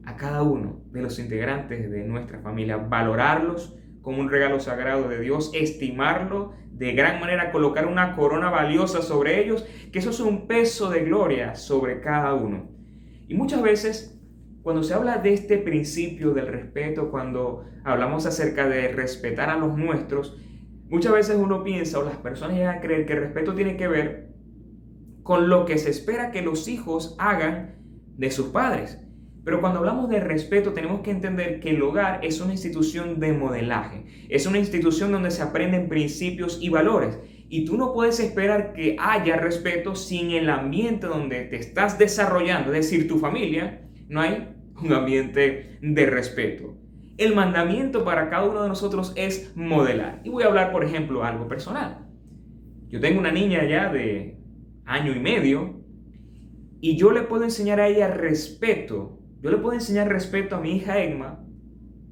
a 0.10 0.18
cada 0.18 0.42
uno 0.42 0.82
de 0.92 1.04
los 1.04 1.20
integrantes 1.20 1.92
de 1.92 2.04
nuestra 2.04 2.40
familia, 2.40 2.78
valorarlos 2.78 3.78
como 4.02 4.20
un 4.20 4.30
regalo 4.32 4.60
sagrado 4.60 5.08
de 5.08 5.20
Dios, 5.20 5.52
estimarlo 5.54 6.54
de 6.72 6.94
gran 6.94 7.20
manera, 7.20 7.52
colocar 7.52 7.86
una 7.86 8.16
corona 8.16 8.50
valiosa 8.50 9.04
sobre 9.04 9.40
ellos, 9.44 9.68
que 9.92 10.00
eso 10.00 10.10
es 10.10 10.20
un 10.20 10.48
peso 10.48 10.90
de 10.90 11.04
gloria 11.04 11.54
sobre 11.54 12.02
cada 12.02 12.34
uno. 12.34 12.72
Y 13.28 13.36
muchas 13.36 13.62
veces 13.62 14.20
cuando 14.64 14.82
se 14.82 14.96
habla 14.96 15.20
de 15.20 15.34
este 15.34 15.60
principio 15.60 16.34
del 16.34 16.48
respeto, 16.48 17.12
cuando 17.12 17.66
hablamos 17.84 18.26
acerca 18.26 18.68
de 18.68 18.88
respetar 18.88 19.52
a 19.52 19.58
los 19.58 19.78
nuestros, 19.78 20.42
muchas 20.90 21.14
veces 21.14 21.38
uno 21.38 21.64
piensa 21.64 22.00
o 22.00 22.04
las 22.04 22.18
personas 22.18 22.58
llegan 22.58 22.78
a 22.78 22.82
creer 22.82 23.06
que 23.06 23.14
el 23.14 23.20
respeto 23.20 23.54
tiene 23.54 23.78
que 23.78 23.88
ver 23.88 24.34
con 25.22 25.50
lo 25.50 25.66
que 25.66 25.78
se 25.78 25.92
espera 25.92 26.32
que 26.32 26.42
los 26.42 26.68
hijos 26.68 27.16
hagan 27.20 27.76
de 28.18 28.32
sus 28.32 28.48
padres. 28.48 29.00
Pero 29.44 29.62
cuando 29.62 29.80
hablamos 29.80 30.10
de 30.10 30.20
respeto 30.20 30.74
tenemos 30.74 31.02
que 31.02 31.12
entender 31.12 31.60
que 31.60 31.72
el 31.72 31.82
hogar 31.82 32.20
es 32.24 32.42
una 32.42 32.52
institución 32.52 33.20
de 33.20 33.34
modelaje, 33.34 34.06
es 34.30 34.46
una 34.46 34.60
institución 34.60 35.12
donde 35.12 35.32
se 35.32 35.42
aprenden 35.42 35.90
principios 35.90 36.60
y 36.62 36.70
valores. 36.70 37.20
Y 37.50 37.66
tú 37.66 37.78
no 37.78 37.94
puedes 37.94 38.20
esperar 38.20 38.74
que 38.74 38.96
haya 39.00 39.38
respeto 39.38 39.96
sin 39.96 40.32
el 40.32 40.50
ambiente 40.50 41.08
donde 41.08 41.46
te 41.46 41.56
estás 41.56 41.98
desarrollando, 41.98 42.74
es 42.74 42.86
decir, 42.86 43.08
tu 43.08 43.18
familia, 43.18 43.90
no 44.08 44.22
hay 44.22 44.56
un 44.82 44.94
ambiente 44.94 45.80
de 45.82 46.06
respeto. 46.06 46.76
El 47.18 47.36
mandamiento 47.36 48.06
para 48.06 48.30
cada 48.30 48.46
uno 48.46 48.64
de 48.64 48.70
nosotros 48.70 49.14
es 49.16 49.52
modelar. 49.56 50.22
Y 50.24 50.30
voy 50.30 50.44
a 50.44 50.48
hablar, 50.48 50.72
por 50.72 50.86
ejemplo, 50.86 51.24
algo 51.24 51.48
personal. 51.48 52.08
Yo 52.88 53.00
tengo 53.00 53.20
una 53.20 53.32
niña 53.32 53.66
ya 53.66 53.92
de 53.92 54.38
año 54.86 55.12
y 55.14 55.20
medio 55.20 55.84
y 56.82 56.98
yo 56.98 57.12
le 57.12 57.24
puedo 57.24 57.44
enseñar 57.44 57.80
a 57.80 57.88
ella 57.88 58.08
respeto. 58.08 59.19
Yo 59.42 59.52
le 59.52 59.58
puedo 59.58 59.74
enseñar 59.74 60.10
respeto 60.10 60.58
a 60.58 60.60
mi 60.60 60.76
hija 60.76 61.02
Emma, 61.02 61.40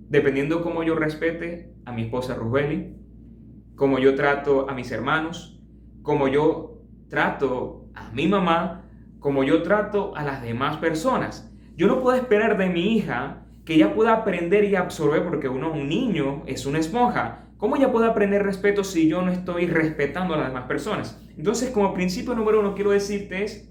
dependiendo 0.08 0.62
cómo 0.62 0.84
yo 0.84 0.96
respete 0.96 1.74
a 1.84 1.92
mi 1.92 2.04
esposa 2.04 2.36
Rubeli, 2.36 2.96
cómo 3.76 4.00
yo 4.00 4.16
trato 4.16 4.70
a 4.70 4.74
mis 4.74 4.92
hermanos, 4.92 5.62
cómo 6.04 6.30
yo 6.30 6.84
trato 7.10 7.90
a 7.94 8.12
mi 8.12 8.30
mamá, 8.30 8.90
como 9.20 9.44
yo 9.44 9.62
trato 9.62 10.16
a 10.16 10.24
las 10.24 10.42
demás 10.42 10.78
personas. 10.78 11.54
Yo 11.76 11.88
no 11.88 12.02
puedo 12.02 12.16
esperar 12.18 12.58
de 12.58 12.70
mi 12.70 12.96
hija 12.96 13.46
que 13.66 13.76
ella 13.76 13.94
pueda 13.94 14.14
aprender 14.14 14.64
y 14.64 14.78
absorber, 14.78 15.26
porque 15.26 15.50
uno, 15.50 15.74
un 15.74 15.90
niño 15.90 16.44
es 16.46 16.66
una 16.66 16.80
esponja. 16.80 17.50
¿Cómo 17.58 17.76
ella 17.76 17.92
puede 17.92 18.08
aprender 18.08 18.44
respeto 18.44 18.86
si 18.86 19.10
yo 19.10 19.22
no 19.22 19.32
estoy 19.32 19.68
respetando 19.68 20.34
a 20.34 20.38
las 20.38 20.48
demás 20.48 20.66
personas? 20.68 21.22
Entonces, 21.38 21.72
como 21.72 21.94
principio 21.94 22.36
número 22.36 22.62
uno, 22.62 22.74
quiero 22.74 22.92
decirte 22.92 23.44
es, 23.44 23.70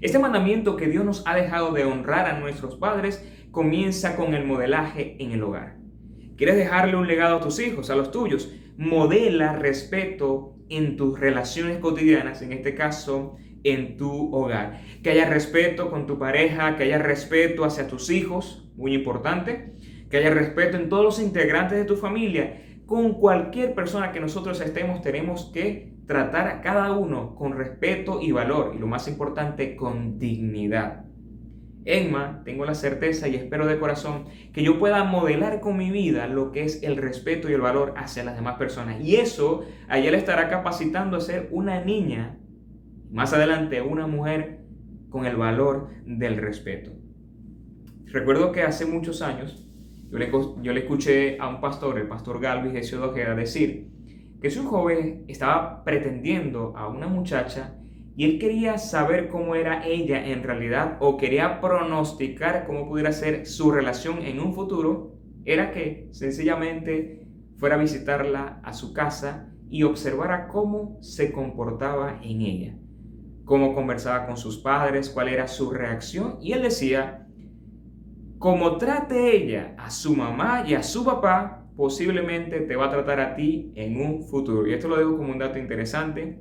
este 0.00 0.18
mandamiento 0.18 0.76
que 0.76 0.86
Dios 0.86 1.04
nos 1.04 1.26
ha 1.26 1.34
dejado 1.34 1.72
de 1.72 1.84
honrar 1.84 2.26
a 2.26 2.38
nuestros 2.38 2.76
padres 2.76 3.26
comienza 3.50 4.14
con 4.14 4.34
el 4.34 4.44
modelaje 4.44 5.16
en 5.18 5.32
el 5.32 5.42
hogar. 5.42 5.76
¿Quieres 6.36 6.56
dejarle 6.56 6.96
un 6.96 7.08
legado 7.08 7.36
a 7.36 7.40
tus 7.40 7.58
hijos, 7.58 7.90
a 7.90 7.96
los 7.96 8.12
tuyos? 8.12 8.54
Modela 8.76 9.54
respeto 9.54 10.54
en 10.68 10.96
tus 10.96 11.18
relaciones 11.18 11.78
cotidianas, 11.78 12.42
en 12.42 12.52
este 12.52 12.76
caso 12.76 13.36
en 13.64 13.96
tu 13.96 14.32
hogar. 14.32 14.82
Que 15.02 15.10
haya 15.10 15.28
respeto 15.28 15.90
con 15.90 16.06
tu 16.06 16.16
pareja, 16.16 16.76
que 16.76 16.84
haya 16.84 16.98
respeto 16.98 17.64
hacia 17.64 17.88
tus 17.88 18.08
hijos, 18.10 18.70
muy 18.76 18.94
importante. 18.94 19.74
Que 20.10 20.18
haya 20.18 20.30
respeto 20.30 20.76
en 20.76 20.88
todos 20.88 21.04
los 21.04 21.20
integrantes 21.20 21.76
de 21.76 21.84
tu 21.84 21.96
familia. 21.96 22.62
Con 22.86 23.14
cualquier 23.14 23.74
persona 23.74 24.12
que 24.12 24.20
nosotros 24.20 24.60
estemos, 24.60 25.02
tenemos 25.02 25.50
que 25.52 25.97
tratar 26.08 26.48
a 26.48 26.60
cada 26.62 26.90
uno 26.92 27.36
con 27.36 27.52
respeto 27.52 28.20
y 28.20 28.32
valor. 28.32 28.72
Y 28.74 28.78
lo 28.78 28.88
más 28.88 29.06
importante, 29.06 29.76
con 29.76 30.18
dignidad. 30.18 31.04
Emma, 31.84 32.42
tengo 32.44 32.64
la 32.64 32.74
certeza 32.74 33.28
y 33.28 33.36
espero 33.36 33.66
de 33.66 33.78
corazón 33.78 34.24
que 34.52 34.62
yo 34.62 34.78
pueda 34.78 35.04
modelar 35.04 35.60
con 35.60 35.76
mi 35.76 35.90
vida 35.90 36.26
lo 36.26 36.50
que 36.50 36.64
es 36.64 36.82
el 36.82 36.96
respeto 36.96 37.48
y 37.48 37.52
el 37.52 37.60
valor 37.60 37.94
hacia 37.96 38.24
las 38.24 38.36
demás 38.36 38.56
personas. 38.56 39.00
Y 39.00 39.16
eso 39.16 39.64
a 39.88 39.98
ella 39.98 40.10
le 40.10 40.16
estará 40.16 40.48
capacitando 40.48 41.16
a 41.16 41.20
ser 41.20 41.48
una 41.52 41.84
niña 41.84 42.38
más 43.10 43.32
adelante, 43.32 43.80
una 43.80 44.06
mujer 44.06 44.64
con 45.10 45.24
el 45.24 45.36
valor 45.36 45.90
del 46.04 46.38
respeto. 46.38 46.90
Recuerdo 48.06 48.52
que 48.52 48.62
hace 48.62 48.86
muchos 48.86 49.22
años 49.22 49.68
yo 50.10 50.18
le, 50.18 50.80
escuché 50.80 51.38
a 51.38 51.48
un 51.48 51.60
pastor, 51.60 51.98
el 51.98 52.08
pastor 52.08 52.40
Galvis 52.40 52.72
de 52.72 52.82
Ciudad 52.82 53.14
decir 53.36 53.88
que 54.40 54.50
si 54.50 54.58
un 54.58 54.66
joven 54.66 55.24
estaba 55.28 55.84
pretendiendo 55.84 56.74
a 56.76 56.88
una 56.88 57.06
muchacha 57.06 57.74
y 58.16 58.24
él 58.24 58.38
quería 58.38 58.78
saber 58.78 59.28
cómo 59.28 59.54
era 59.54 59.86
ella 59.86 60.26
en 60.26 60.42
realidad 60.42 60.96
o 61.00 61.16
quería 61.16 61.60
pronosticar 61.60 62.66
cómo 62.66 62.88
pudiera 62.88 63.12
ser 63.12 63.46
su 63.46 63.70
relación 63.70 64.22
en 64.22 64.40
un 64.40 64.54
futuro, 64.54 65.14
era 65.44 65.70
que 65.70 66.08
sencillamente 66.12 67.26
fuera 67.56 67.76
a 67.76 67.78
visitarla 67.78 68.60
a 68.62 68.72
su 68.72 68.92
casa 68.92 69.52
y 69.68 69.82
observara 69.82 70.48
cómo 70.48 70.98
se 71.00 71.32
comportaba 71.32 72.20
en 72.22 72.42
ella 72.42 72.78
cómo 73.48 73.74
conversaba 73.74 74.26
con 74.26 74.36
sus 74.36 74.58
padres, 74.58 75.08
cuál 75.08 75.28
era 75.28 75.48
su 75.48 75.70
reacción. 75.70 76.36
Y 76.40 76.52
él 76.52 76.62
decía, 76.62 77.26
como 78.38 78.76
trate 78.76 79.34
ella 79.34 79.74
a 79.78 79.90
su 79.90 80.14
mamá 80.14 80.64
y 80.68 80.74
a 80.74 80.82
su 80.84 81.04
papá, 81.04 81.66
posiblemente 81.78 82.62
te 82.62 82.74
va 82.74 82.86
a 82.86 82.90
tratar 82.90 83.20
a 83.20 83.36
ti 83.36 83.70
en 83.76 84.00
un 84.00 84.24
futuro. 84.24 84.66
Y 84.66 84.72
esto 84.72 84.88
lo 84.88 84.96
dejo 84.96 85.16
como 85.16 85.30
un 85.30 85.38
dato 85.38 85.60
interesante. 85.60 86.40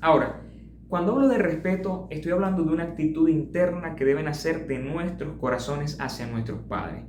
Ahora, 0.00 0.42
cuando 0.88 1.12
hablo 1.12 1.28
de 1.28 1.38
respeto, 1.38 2.08
estoy 2.10 2.32
hablando 2.32 2.64
de 2.64 2.72
una 2.72 2.82
actitud 2.82 3.28
interna 3.28 3.94
que 3.94 4.04
deben 4.04 4.26
hacer 4.26 4.66
de 4.66 4.80
nuestros 4.80 5.38
corazones 5.38 5.96
hacia 6.00 6.26
nuestros 6.26 6.62
padres. 6.62 7.04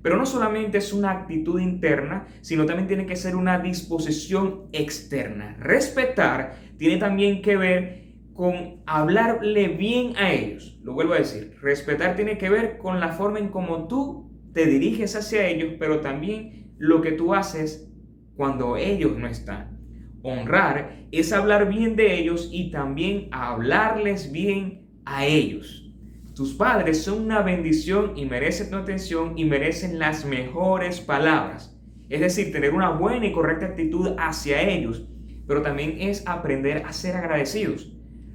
Pero 0.00 0.16
no 0.16 0.24
solamente 0.24 0.78
es 0.78 0.94
una 0.94 1.10
actitud 1.10 1.60
interna, 1.60 2.26
sino 2.40 2.64
también 2.64 2.88
tiene 2.88 3.04
que 3.04 3.16
ser 3.16 3.36
una 3.36 3.58
disposición 3.58 4.70
externa. 4.72 5.58
Respetar 5.60 6.54
tiene 6.78 6.96
también 6.96 7.42
que 7.42 7.58
ver 7.58 8.14
con 8.32 8.82
hablarle 8.86 9.68
bien 9.68 10.16
a 10.16 10.32
ellos. 10.32 10.80
Lo 10.82 10.94
vuelvo 10.94 11.12
a 11.12 11.18
decir, 11.18 11.54
respetar 11.60 12.16
tiene 12.16 12.38
que 12.38 12.48
ver 12.48 12.78
con 12.78 12.98
la 12.98 13.12
forma 13.12 13.40
en 13.40 13.50
cómo 13.50 13.88
tú 13.88 14.30
te 14.54 14.64
diriges 14.64 15.16
hacia 15.16 15.46
ellos, 15.46 15.74
pero 15.78 16.00
también 16.00 16.63
lo 16.78 17.00
que 17.00 17.12
tú 17.12 17.34
haces 17.34 17.90
cuando 18.36 18.76
ellos 18.76 19.16
no 19.16 19.26
están. 19.26 19.78
Honrar 20.22 21.06
es 21.12 21.32
hablar 21.32 21.68
bien 21.68 21.96
de 21.96 22.18
ellos 22.18 22.48
y 22.50 22.70
también 22.70 23.28
hablarles 23.30 24.32
bien 24.32 24.88
a 25.04 25.26
ellos. 25.26 25.92
Tus 26.34 26.54
padres 26.54 27.02
son 27.02 27.22
una 27.22 27.42
bendición 27.42 28.14
y 28.16 28.24
merecen 28.24 28.70
tu 28.70 28.76
atención 28.76 29.34
y 29.36 29.44
merecen 29.44 29.98
las 29.98 30.24
mejores 30.24 31.00
palabras. 31.00 31.78
Es 32.08 32.20
decir, 32.20 32.52
tener 32.52 32.74
una 32.74 32.90
buena 32.90 33.26
y 33.26 33.32
correcta 33.32 33.66
actitud 33.66 34.16
hacia 34.18 34.60
ellos, 34.62 35.06
pero 35.46 35.62
también 35.62 35.96
es 36.00 36.26
aprender 36.26 36.84
a 36.86 36.92
ser 36.92 37.16
agradecidos. 37.16 37.92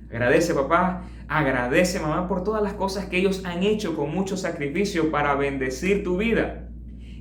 Agradece 0.09 0.53
papá, 0.53 1.03
agradece 1.27 1.99
mamá 1.99 2.27
por 2.27 2.43
todas 2.43 2.63
las 2.63 2.73
cosas 2.73 3.07
que 3.07 3.17
ellos 3.17 3.43
han 3.45 3.63
hecho 3.63 3.95
con 3.95 4.13
mucho 4.13 4.37
sacrificio 4.37 5.11
para 5.11 5.35
bendecir 5.35 6.03
tu 6.03 6.17
vida. 6.17 6.68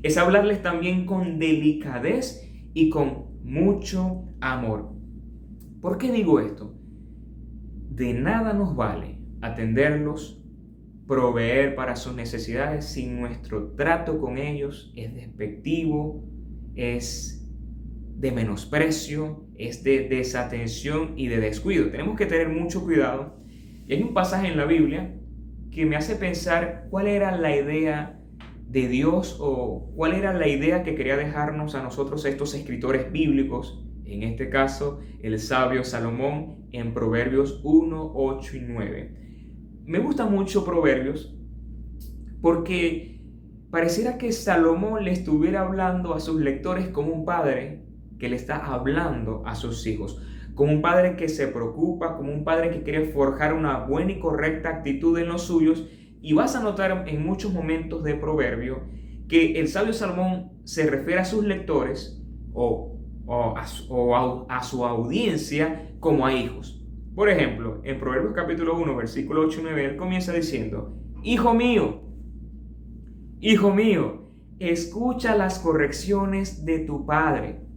Es 0.02 0.17
hablarles 0.17 0.62
también 0.62 1.07
con 1.07 1.38
delicadez 1.38 2.49
y 2.75 2.90
con 2.90 3.43
mucho 3.43 4.25
amor. 4.40 4.93
¿Por 5.81 5.99
qué 5.99 6.12
digo 6.12 6.40
esto? 6.40 6.75
De 7.90 8.14
nada 8.14 8.52
nos 8.52 8.76
vale 8.76 9.19
atenderlos, 9.40 10.43
proveer 11.07 11.75
para 11.75 11.97
sus 11.97 12.14
necesidades 12.14 12.85
si 12.85 13.07
nuestro 13.07 13.73
trato 13.73 14.21
con 14.21 14.38
ellos 14.38 14.93
es 14.95 15.14
despectivo, 15.14 16.25
es 16.75 17.49
de 18.17 18.33
menosprecio, 18.33 19.47
es 19.57 19.83
de 19.83 20.09
desatención 20.09 21.14
y 21.17 21.28
de 21.28 21.40
descuido. 21.40 21.90
Tenemos 21.90 22.17
que 22.17 22.26
tener 22.26 22.49
mucho 22.49 22.83
cuidado. 22.83 23.38
Y 23.87 23.95
hay 23.95 24.02
un 24.02 24.12
pasaje 24.12 24.49
en 24.49 24.57
la 24.57 24.67
Biblia 24.67 25.14
que 25.71 25.87
me 25.87 25.97
hace 25.97 26.17
pensar 26.17 26.88
cuál 26.90 27.07
era 27.07 27.37
la 27.37 27.57
idea 27.57 28.18
de 28.69 28.87
Dios 28.87 29.39
o 29.41 29.91
cuál 29.97 30.13
era 30.13 30.35
la 30.35 30.47
idea 30.47 30.83
que 30.83 30.95
quería 30.95 31.17
dejarnos 31.17 31.75
a 31.75 31.83
nosotros 31.83 32.25
estos 32.25 32.55
escritores 32.55 33.11
bíblicos, 33.11 33.85
en 34.05 34.23
este 34.23 34.51
caso 34.51 35.01
el 35.23 35.39
sabio 35.41 35.85
Salomón 35.85 36.69
en 36.73 36.93
Proverbios 36.93 37.61
1, 37.65 38.13
8 38.15 38.57
y 38.57 38.61
9. 38.61 39.19
Me 39.87 39.99
gusta 40.01 40.27
mucho 40.27 40.65
Proverbios 40.65 41.35
porque 42.43 43.21
pareciera 43.71 44.19
que 44.19 44.33
Salomón 44.33 45.05
le 45.05 45.13
estuviera 45.13 45.63
hablando 45.63 46.15
a 46.15 46.21
sus 46.21 46.41
lectores 46.41 46.89
como 46.89 47.13
un 47.13 47.25
padre 47.25 47.87
que 48.19 48.29
le 48.29 48.37
está 48.37 48.67
hablando 48.67 49.43
a 49.47 49.55
sus 49.55 49.87
hijos, 49.87 50.21
como 50.55 50.73
un 50.73 50.83
padre 50.83 51.17
que 51.17 51.29
se 51.29 51.49
preocupa, 51.49 52.17
como 52.17 52.33
un 52.33 52.45
padre 52.45 52.71
que 52.71 52.83
quiere 52.83 53.07
forjar 53.07 53.55
una 53.55 53.79
buena 53.79 54.13
y 54.13 54.19
correcta 54.19 54.69
actitud 54.69 55.19
en 55.19 55.29
los 55.29 55.43
suyos. 55.43 55.89
Y 56.21 56.33
vas 56.33 56.57
a 56.57 56.63
notar 56.63 57.05
en 57.07 57.25
muchos 57.25 57.53
momentos 57.53 58.03
de 58.05 58.15
proverbio 58.15 58.83
que 59.29 59.61
el 59.61 59.69
sabio 59.69 59.93
Salomón 59.93 60.53
se 60.65 60.89
refiere 60.89 61.21
a 61.21 61.25
sus 61.25 61.45
lectores 61.45 62.21
o, 62.53 62.97
a, 63.57 64.63
su 64.63 64.85
audiencia 64.85 65.93
como 66.01 66.27
a 66.27 66.33
hijos. 66.33 66.85
Por 67.15 67.29
ejemplo, 67.29 67.81
en 67.85 67.99
Proverbios 67.99 68.35
capítulo 68.35 68.79
1, 68.79 68.97
versículo 68.97 69.43
8 69.43 69.61
y 69.61 69.63
9, 69.65 69.85
él 69.85 69.97
comienza 69.97 70.33
diciendo, 70.33 70.97
Hijo 71.23 71.53
mío, 71.53 72.03
hijo 73.41 73.73
mío, 73.73 74.31
escucha 74.59 75.37
las 75.37 75.59
correcciones 75.59 76.65
de 76.65 76.81
tu 76.81 77.05
padre 77.05 77.69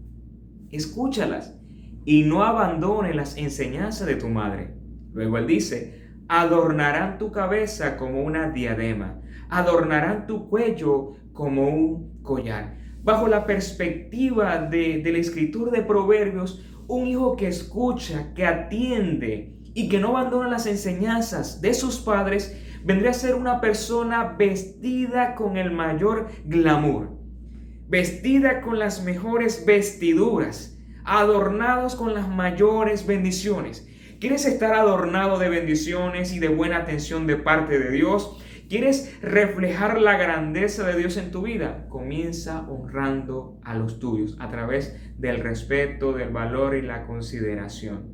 escúchalas 0.72 1.58
y 2.06 2.24
no 2.24 2.44
abandone 2.44 3.14
las 3.14 3.38
enseñanzas 3.38 4.08
de 4.08 4.16
tu 4.16 4.28
madre. 4.28 4.74
Luego 5.14 5.38
él 5.38 5.48
dice, 5.48 6.01
adornarán 6.32 7.18
tu 7.18 7.30
cabeza 7.30 7.98
como 7.98 8.22
una 8.22 8.52
diadema, 8.52 9.20
adornarán 9.50 10.28
tu 10.28 10.48
cuello 10.48 11.18
como 11.34 11.68
un 11.68 12.22
collar. 12.24 12.78
Bajo 13.04 13.28
la 13.28 13.46
perspectiva 13.46 14.58
de, 14.60 15.02
del 15.04 15.18
escritor 15.18 15.72
de 15.72 15.82
Proverbios, 15.82 16.66
un 16.88 17.06
hijo 17.08 17.36
que 17.36 17.48
escucha, 17.48 18.34
que 18.34 18.46
atiende 18.46 19.58
y 19.74 19.90
que 19.90 20.00
no 20.00 20.16
abandona 20.16 20.50
las 20.50 20.68
enseñanzas 20.68 21.60
de 21.60 21.74
sus 21.74 22.00
padres, 22.00 22.58
vendría 22.86 23.10
a 23.10 23.14
ser 23.14 23.36
una 23.36 23.60
persona 23.60 24.36
vestida 24.38 25.36
con 25.36 25.58
el 25.58 25.72
mayor 25.72 26.30
glamour 26.46 27.22
vestida 27.90 28.62
con 28.62 28.80
las 28.80 29.04
mejores 29.04 29.66
vestiduras, 29.66 30.78
adornados 31.04 31.98
con 31.98 32.14
las 32.14 32.26
mayores 32.30 33.06
bendiciones. 33.06 33.86
¿Quieres 34.22 34.46
estar 34.46 34.76
adornado 34.76 35.40
de 35.40 35.50
bendiciones 35.50 36.32
y 36.32 36.38
de 36.38 36.48
buena 36.48 36.78
atención 36.78 37.26
de 37.26 37.38
parte 37.38 37.80
de 37.80 37.90
Dios? 37.90 38.38
¿Quieres 38.70 39.20
reflejar 39.24 40.00
la 40.00 40.16
grandeza 40.16 40.86
de 40.86 40.96
Dios 40.96 41.18
en 41.18 41.32
tu 41.32 41.42
vida? 41.42 41.88
Comienza 41.90 42.70
honrando 42.70 43.60
a 43.64 43.74
los 43.74 43.98
tuyos 43.98 44.38
a 44.40 44.52
través 44.52 44.96
del 45.18 45.40
respeto, 45.40 46.14
del 46.14 46.30
valor 46.30 46.76
y 46.76 46.84
la 46.84 47.08
consideración. 47.08 48.14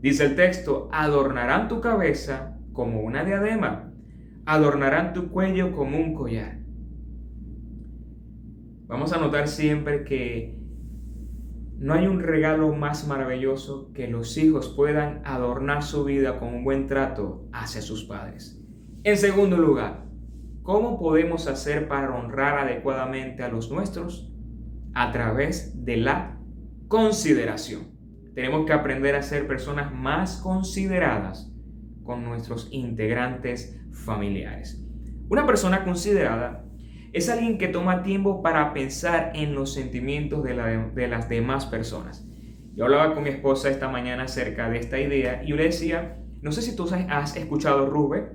Dice 0.00 0.26
el 0.26 0.36
texto, 0.36 0.88
adornarán 0.92 1.66
tu 1.66 1.80
cabeza 1.80 2.56
como 2.72 3.00
una 3.00 3.24
diadema, 3.24 3.92
adornarán 4.46 5.12
tu 5.12 5.32
cuello 5.32 5.72
como 5.72 5.98
un 5.98 6.14
collar. 6.14 6.60
Vamos 8.86 9.12
a 9.12 9.18
notar 9.18 9.48
siempre 9.48 10.04
que 10.04 10.59
no 11.80 11.94
hay 11.94 12.06
un 12.06 12.20
regalo 12.20 12.74
más 12.74 13.08
maravilloso 13.08 13.90
que 13.94 14.06
los 14.06 14.36
hijos 14.36 14.68
puedan 14.68 15.22
adornar 15.24 15.82
su 15.82 16.04
vida 16.04 16.38
con 16.38 16.54
un 16.54 16.62
buen 16.62 16.86
trato 16.86 17.48
hacia 17.54 17.80
sus 17.80 18.04
padres. 18.04 18.62
En 19.02 19.16
segundo 19.16 19.56
lugar, 19.56 20.04
¿cómo 20.62 20.98
podemos 20.98 21.46
hacer 21.46 21.88
para 21.88 22.14
honrar 22.14 22.58
adecuadamente 22.58 23.42
a 23.42 23.48
los 23.48 23.70
nuestros? 23.70 24.30
A 24.92 25.10
través 25.10 25.86
de 25.86 25.96
la 25.96 26.38
consideración. 26.86 27.88
Tenemos 28.34 28.66
que 28.66 28.74
aprender 28.74 29.14
a 29.14 29.22
ser 29.22 29.46
personas 29.46 29.90
más 29.90 30.36
consideradas 30.42 31.50
con 32.02 32.24
nuestros 32.24 32.68
integrantes 32.72 33.80
familiares. 33.90 34.84
Una 35.30 35.46
persona 35.46 35.82
considerada 35.84 36.62
es 37.12 37.28
alguien 37.28 37.58
que 37.58 37.68
toma 37.68 38.02
tiempo 38.02 38.42
para 38.42 38.72
pensar 38.72 39.32
en 39.34 39.54
los 39.54 39.74
sentimientos 39.74 40.44
de, 40.44 41.08
las 41.08 41.28
demás 41.28 41.66
personas. 41.66 42.26
Yo 42.74 42.84
hablaba 42.84 43.14
con 43.14 43.24
mi 43.24 43.30
esposa 43.30 43.68
esta 43.68 43.88
mañana 43.88 44.24
acerca 44.24 44.70
de 44.70 44.78
esta 44.78 45.00
idea 45.00 45.42
y 45.42 45.48
yo 45.48 45.56
le 45.56 45.64
decía, 45.64 46.18
no 46.40 46.52
sé 46.52 46.62
si 46.62 46.76
tú 46.76 46.88
has 47.08 47.36
escuchado 47.36 47.86
Rube, 47.86 48.30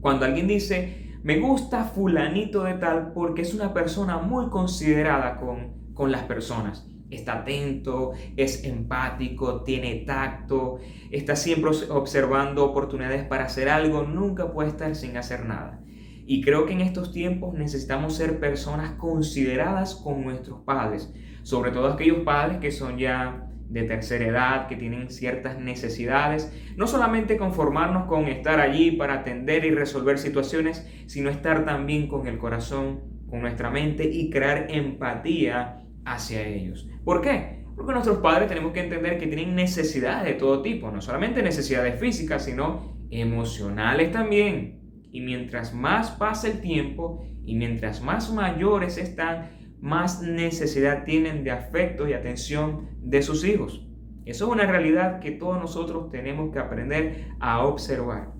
cuando 0.00 0.24
alguien 0.24 0.48
dice, 0.48 1.18
me 1.22 1.38
gusta 1.38 1.84
fulanito 1.84 2.64
de 2.64 2.74
tal 2.74 3.12
porque 3.12 3.42
es 3.42 3.52
una 3.52 3.74
persona 3.74 4.18
muy 4.18 4.48
considerada 4.48 5.36
con, 5.36 5.92
con 5.92 6.10
las 6.10 6.22
personas. 6.22 6.88
Está 7.10 7.40
atento, 7.40 8.12
es 8.36 8.64
empático, 8.64 9.62
tiene 9.62 9.96
tacto, 10.06 10.78
está 11.10 11.36
siempre 11.36 11.70
observando 11.90 12.64
oportunidades 12.64 13.24
para 13.24 13.44
hacer 13.44 13.68
algo, 13.68 14.02
nunca 14.02 14.50
puede 14.52 14.70
estar 14.70 14.94
sin 14.96 15.16
hacer 15.16 15.44
nada. 15.44 15.82
Y 16.26 16.42
creo 16.42 16.66
que 16.66 16.72
en 16.72 16.80
estos 16.80 17.12
tiempos 17.12 17.54
necesitamos 17.54 18.16
ser 18.16 18.40
personas 18.40 18.92
consideradas 18.98 19.94
con 19.94 20.24
nuestros 20.24 20.60
padres, 20.62 21.12
sobre 21.42 21.70
todo 21.70 21.86
aquellos 21.86 22.24
padres 22.24 22.58
que 22.58 22.72
son 22.72 22.98
ya 22.98 23.48
de 23.68 23.84
tercera 23.84 24.26
edad, 24.26 24.66
que 24.68 24.76
tienen 24.76 25.10
ciertas 25.10 25.58
necesidades, 25.58 26.52
no 26.76 26.86
solamente 26.86 27.36
conformarnos 27.36 28.06
con 28.06 28.26
estar 28.26 28.60
allí 28.60 28.92
para 28.92 29.14
atender 29.14 29.64
y 29.64 29.70
resolver 29.70 30.18
situaciones, 30.18 30.86
sino 31.06 31.30
estar 31.30 31.64
también 31.64 32.08
con 32.08 32.26
el 32.26 32.38
corazón, 32.38 33.00
con 33.28 33.40
nuestra 33.40 33.70
mente 33.70 34.04
y 34.04 34.30
crear 34.30 34.66
empatía 34.70 35.84
hacia 36.04 36.46
ellos. 36.46 36.88
¿Por 37.04 37.20
qué? 37.20 37.64
Porque 37.76 37.92
nuestros 37.92 38.18
padres 38.18 38.48
tenemos 38.48 38.72
que 38.72 38.80
entender 38.80 39.18
que 39.18 39.26
tienen 39.26 39.54
necesidades 39.54 40.24
de 40.24 40.34
todo 40.34 40.62
tipo, 40.62 40.90
no 40.90 41.00
solamente 41.00 41.42
necesidades 41.42 42.00
físicas, 42.00 42.44
sino 42.44 42.96
emocionales 43.10 44.10
también. 44.12 44.85
Y 45.16 45.22
mientras 45.22 45.72
más 45.72 46.10
pasa 46.10 46.46
el 46.46 46.60
tiempo 46.60 47.24
y 47.46 47.54
mientras 47.54 48.02
más 48.02 48.30
mayores 48.30 48.98
están, 48.98 49.48
más 49.80 50.20
necesidad 50.20 51.04
tienen 51.04 51.42
de 51.42 51.52
afecto 51.52 52.06
y 52.06 52.12
atención 52.12 52.90
de 53.00 53.22
sus 53.22 53.42
hijos. 53.46 53.88
Eso 54.26 54.44
es 54.44 54.52
una 54.52 54.66
realidad 54.66 55.20
que 55.20 55.30
todos 55.30 55.58
nosotros 55.58 56.10
tenemos 56.10 56.52
que 56.52 56.58
aprender 56.58 57.28
a 57.40 57.64
observar. 57.64 58.34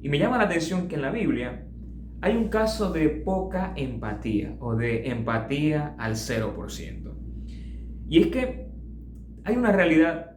Y 0.00 0.08
me 0.08 0.20
llama 0.20 0.38
la 0.38 0.44
atención 0.44 0.86
que 0.86 0.94
en 0.94 1.02
la 1.02 1.10
Biblia 1.10 1.66
hay 2.20 2.36
un 2.36 2.50
caso 2.50 2.92
de 2.92 3.08
poca 3.08 3.72
empatía 3.74 4.54
o 4.60 4.76
de 4.76 5.08
empatía 5.08 5.96
al 5.98 6.12
0%. 6.12 7.16
Y 8.08 8.20
es 8.20 8.26
que 8.28 8.68
hay 9.42 9.56
una 9.56 9.72
realidad, 9.72 10.36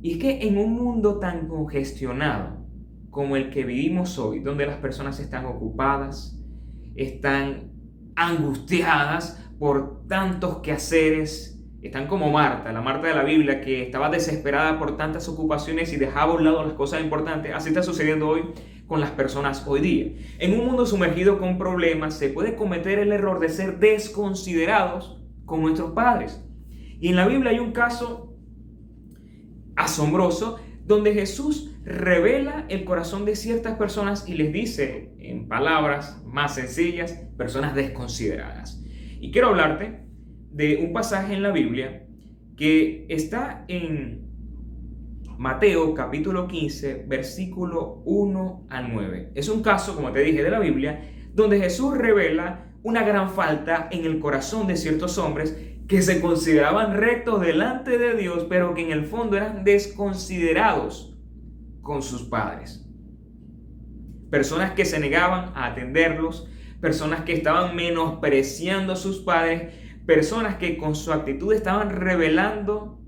y 0.00 0.12
es 0.12 0.16
que 0.18 0.48
en 0.48 0.56
un 0.56 0.72
mundo 0.72 1.18
tan 1.18 1.46
congestionado, 1.46 2.63
como 3.14 3.36
el 3.36 3.50
que 3.50 3.64
vivimos 3.64 4.18
hoy, 4.18 4.40
donde 4.40 4.66
las 4.66 4.78
personas 4.78 5.20
están 5.20 5.46
ocupadas, 5.46 6.36
están 6.96 7.70
angustiadas 8.16 9.40
por 9.56 10.08
tantos 10.08 10.58
quehaceres, 10.58 11.64
están 11.80 12.08
como 12.08 12.32
Marta, 12.32 12.72
la 12.72 12.80
Marta 12.80 13.06
de 13.06 13.14
la 13.14 13.22
Biblia, 13.22 13.60
que 13.60 13.82
estaba 13.82 14.10
desesperada 14.10 14.80
por 14.80 14.96
tantas 14.96 15.28
ocupaciones 15.28 15.92
y 15.92 15.96
dejaba 15.96 16.32
a 16.32 16.36
un 16.36 16.44
lado 16.44 16.64
las 16.64 16.72
cosas 16.72 17.02
importantes. 17.02 17.54
Así 17.54 17.68
está 17.68 17.84
sucediendo 17.84 18.28
hoy 18.28 18.46
con 18.88 19.00
las 19.00 19.12
personas 19.12 19.62
hoy 19.64 19.80
día. 19.80 20.12
En 20.40 20.58
un 20.58 20.66
mundo 20.66 20.84
sumergido 20.84 21.38
con 21.38 21.56
problemas 21.56 22.14
se 22.14 22.30
puede 22.30 22.56
cometer 22.56 22.98
el 22.98 23.12
error 23.12 23.38
de 23.38 23.48
ser 23.48 23.78
desconsiderados 23.78 25.22
con 25.44 25.62
nuestros 25.62 25.92
padres. 25.92 26.44
Y 27.00 27.10
en 27.10 27.16
la 27.16 27.28
Biblia 27.28 27.52
hay 27.52 27.60
un 27.60 27.70
caso 27.70 28.34
asombroso 29.76 30.58
donde 30.84 31.14
Jesús 31.14 31.74
revela 31.84 32.66
el 32.68 32.84
corazón 32.84 33.24
de 33.24 33.36
ciertas 33.36 33.76
personas 33.76 34.28
y 34.28 34.34
les 34.34 34.52
dice, 34.52 35.14
en 35.18 35.48
palabras 35.48 36.22
más 36.24 36.54
sencillas, 36.54 37.12
personas 37.36 37.74
desconsideradas. 37.74 38.82
Y 39.20 39.30
quiero 39.30 39.48
hablarte 39.48 40.04
de 40.50 40.76
un 40.76 40.92
pasaje 40.92 41.34
en 41.34 41.42
la 41.42 41.50
Biblia 41.50 42.06
que 42.56 43.06
está 43.08 43.64
en 43.68 44.24
Mateo 45.38 45.94
capítulo 45.94 46.46
15, 46.46 47.06
versículo 47.08 48.02
1 48.04 48.66
al 48.70 48.92
9. 48.92 49.32
Es 49.34 49.48
un 49.48 49.62
caso, 49.62 49.96
como 49.96 50.12
te 50.12 50.20
dije, 50.20 50.42
de 50.42 50.50
la 50.50 50.60
Biblia, 50.60 51.10
donde 51.32 51.58
Jesús 51.58 51.96
revela 51.96 52.66
una 52.82 53.02
gran 53.02 53.30
falta 53.30 53.88
en 53.90 54.04
el 54.04 54.20
corazón 54.20 54.66
de 54.66 54.76
ciertos 54.76 55.18
hombres 55.18 55.73
que 55.88 56.00
se 56.00 56.20
consideraban 56.20 56.96
rectos 56.96 57.40
delante 57.40 57.98
de 57.98 58.14
Dios, 58.16 58.46
pero 58.48 58.74
que 58.74 58.82
en 58.82 58.90
el 58.90 59.04
fondo 59.04 59.36
eran 59.36 59.64
desconsiderados 59.64 61.16
con 61.82 62.02
sus 62.02 62.22
padres. 62.22 62.86
Personas 64.30 64.72
que 64.72 64.84
se 64.84 64.98
negaban 64.98 65.52
a 65.54 65.66
atenderlos, 65.66 66.48
personas 66.80 67.22
que 67.22 67.34
estaban 67.34 67.76
menospreciando 67.76 68.94
a 68.94 68.96
sus 68.96 69.20
padres, 69.20 69.74
personas 70.06 70.56
que 70.56 70.76
con 70.76 70.94
su 70.94 71.12
actitud 71.12 71.52
estaban 71.52 71.90
revelando 71.90 73.00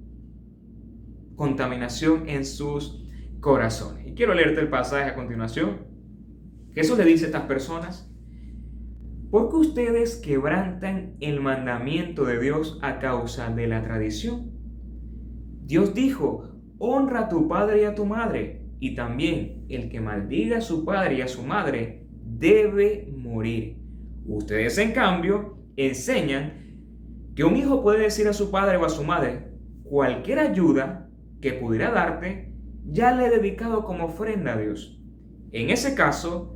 contaminación 1.34 2.28
en 2.28 2.44
sus 2.44 3.02
corazones. 3.40 4.06
Y 4.06 4.14
quiero 4.14 4.34
leerte 4.34 4.60
el 4.60 4.68
pasaje 4.68 5.10
a 5.10 5.14
continuación. 5.14 5.86
Jesús 6.74 6.98
le 6.98 7.04
dice 7.04 7.24
a 7.24 7.28
estas 7.28 7.44
personas, 7.44 8.10
¿por 9.36 9.50
qué 9.50 9.56
ustedes 9.56 10.16
quebrantan 10.16 11.16
el 11.20 11.42
mandamiento 11.42 12.24
de 12.24 12.40
Dios 12.40 12.78
a 12.80 12.98
causa 13.00 13.50
de 13.50 13.66
la 13.66 13.82
tradición? 13.82 14.52
Dios 15.66 15.92
dijo, 15.92 16.54
honra 16.78 17.20
a 17.20 17.28
tu 17.28 17.46
padre 17.46 17.82
y 17.82 17.84
a 17.84 17.94
tu 17.94 18.06
madre, 18.06 18.62
y 18.80 18.94
también 18.94 19.66
el 19.68 19.90
que 19.90 20.00
maldiga 20.00 20.56
a 20.56 20.62
su 20.62 20.86
padre 20.86 21.16
y 21.16 21.20
a 21.20 21.28
su 21.28 21.42
madre 21.42 22.06
debe 22.24 23.12
morir. 23.14 23.76
Ustedes, 24.24 24.78
en 24.78 24.92
cambio, 24.92 25.58
enseñan 25.76 26.54
que 27.34 27.44
un 27.44 27.56
hijo 27.56 27.82
puede 27.82 28.04
decir 28.04 28.28
a 28.28 28.32
su 28.32 28.50
padre 28.50 28.78
o 28.78 28.86
a 28.86 28.88
su 28.88 29.04
madre, 29.04 29.50
cualquier 29.82 30.38
ayuda 30.38 31.10
que 31.42 31.52
pudiera 31.52 31.90
darte, 31.90 32.54
ya 32.86 33.14
le 33.14 33.26
he 33.26 33.28
dedicado 33.28 33.84
como 33.84 34.06
ofrenda 34.06 34.54
a 34.54 34.56
Dios. 34.56 34.98
En 35.52 35.68
ese 35.68 35.94
caso, 35.94 36.55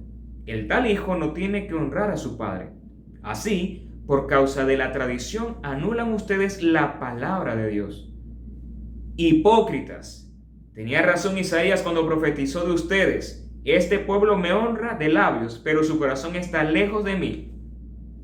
el 0.50 0.68
tal 0.68 0.90
hijo 0.90 1.16
no 1.16 1.32
tiene 1.32 1.66
que 1.66 1.74
honrar 1.74 2.10
a 2.10 2.16
su 2.16 2.36
padre. 2.36 2.70
Así, 3.22 3.90
por 4.06 4.26
causa 4.26 4.64
de 4.64 4.76
la 4.76 4.92
tradición, 4.92 5.58
anulan 5.62 6.12
ustedes 6.12 6.62
la 6.62 6.98
palabra 6.98 7.54
de 7.56 7.68
Dios. 7.68 8.12
Hipócritas. 9.16 10.32
Tenía 10.74 11.02
razón 11.02 11.38
Isaías 11.38 11.82
cuando 11.82 12.06
profetizó 12.06 12.64
de 12.64 12.72
ustedes. 12.72 13.48
Este 13.64 13.98
pueblo 13.98 14.38
me 14.38 14.52
honra 14.52 14.94
de 14.94 15.10
labios, 15.10 15.60
pero 15.62 15.84
su 15.84 15.98
corazón 15.98 16.34
está 16.34 16.64
lejos 16.64 17.04
de 17.04 17.16
mí. 17.16 17.54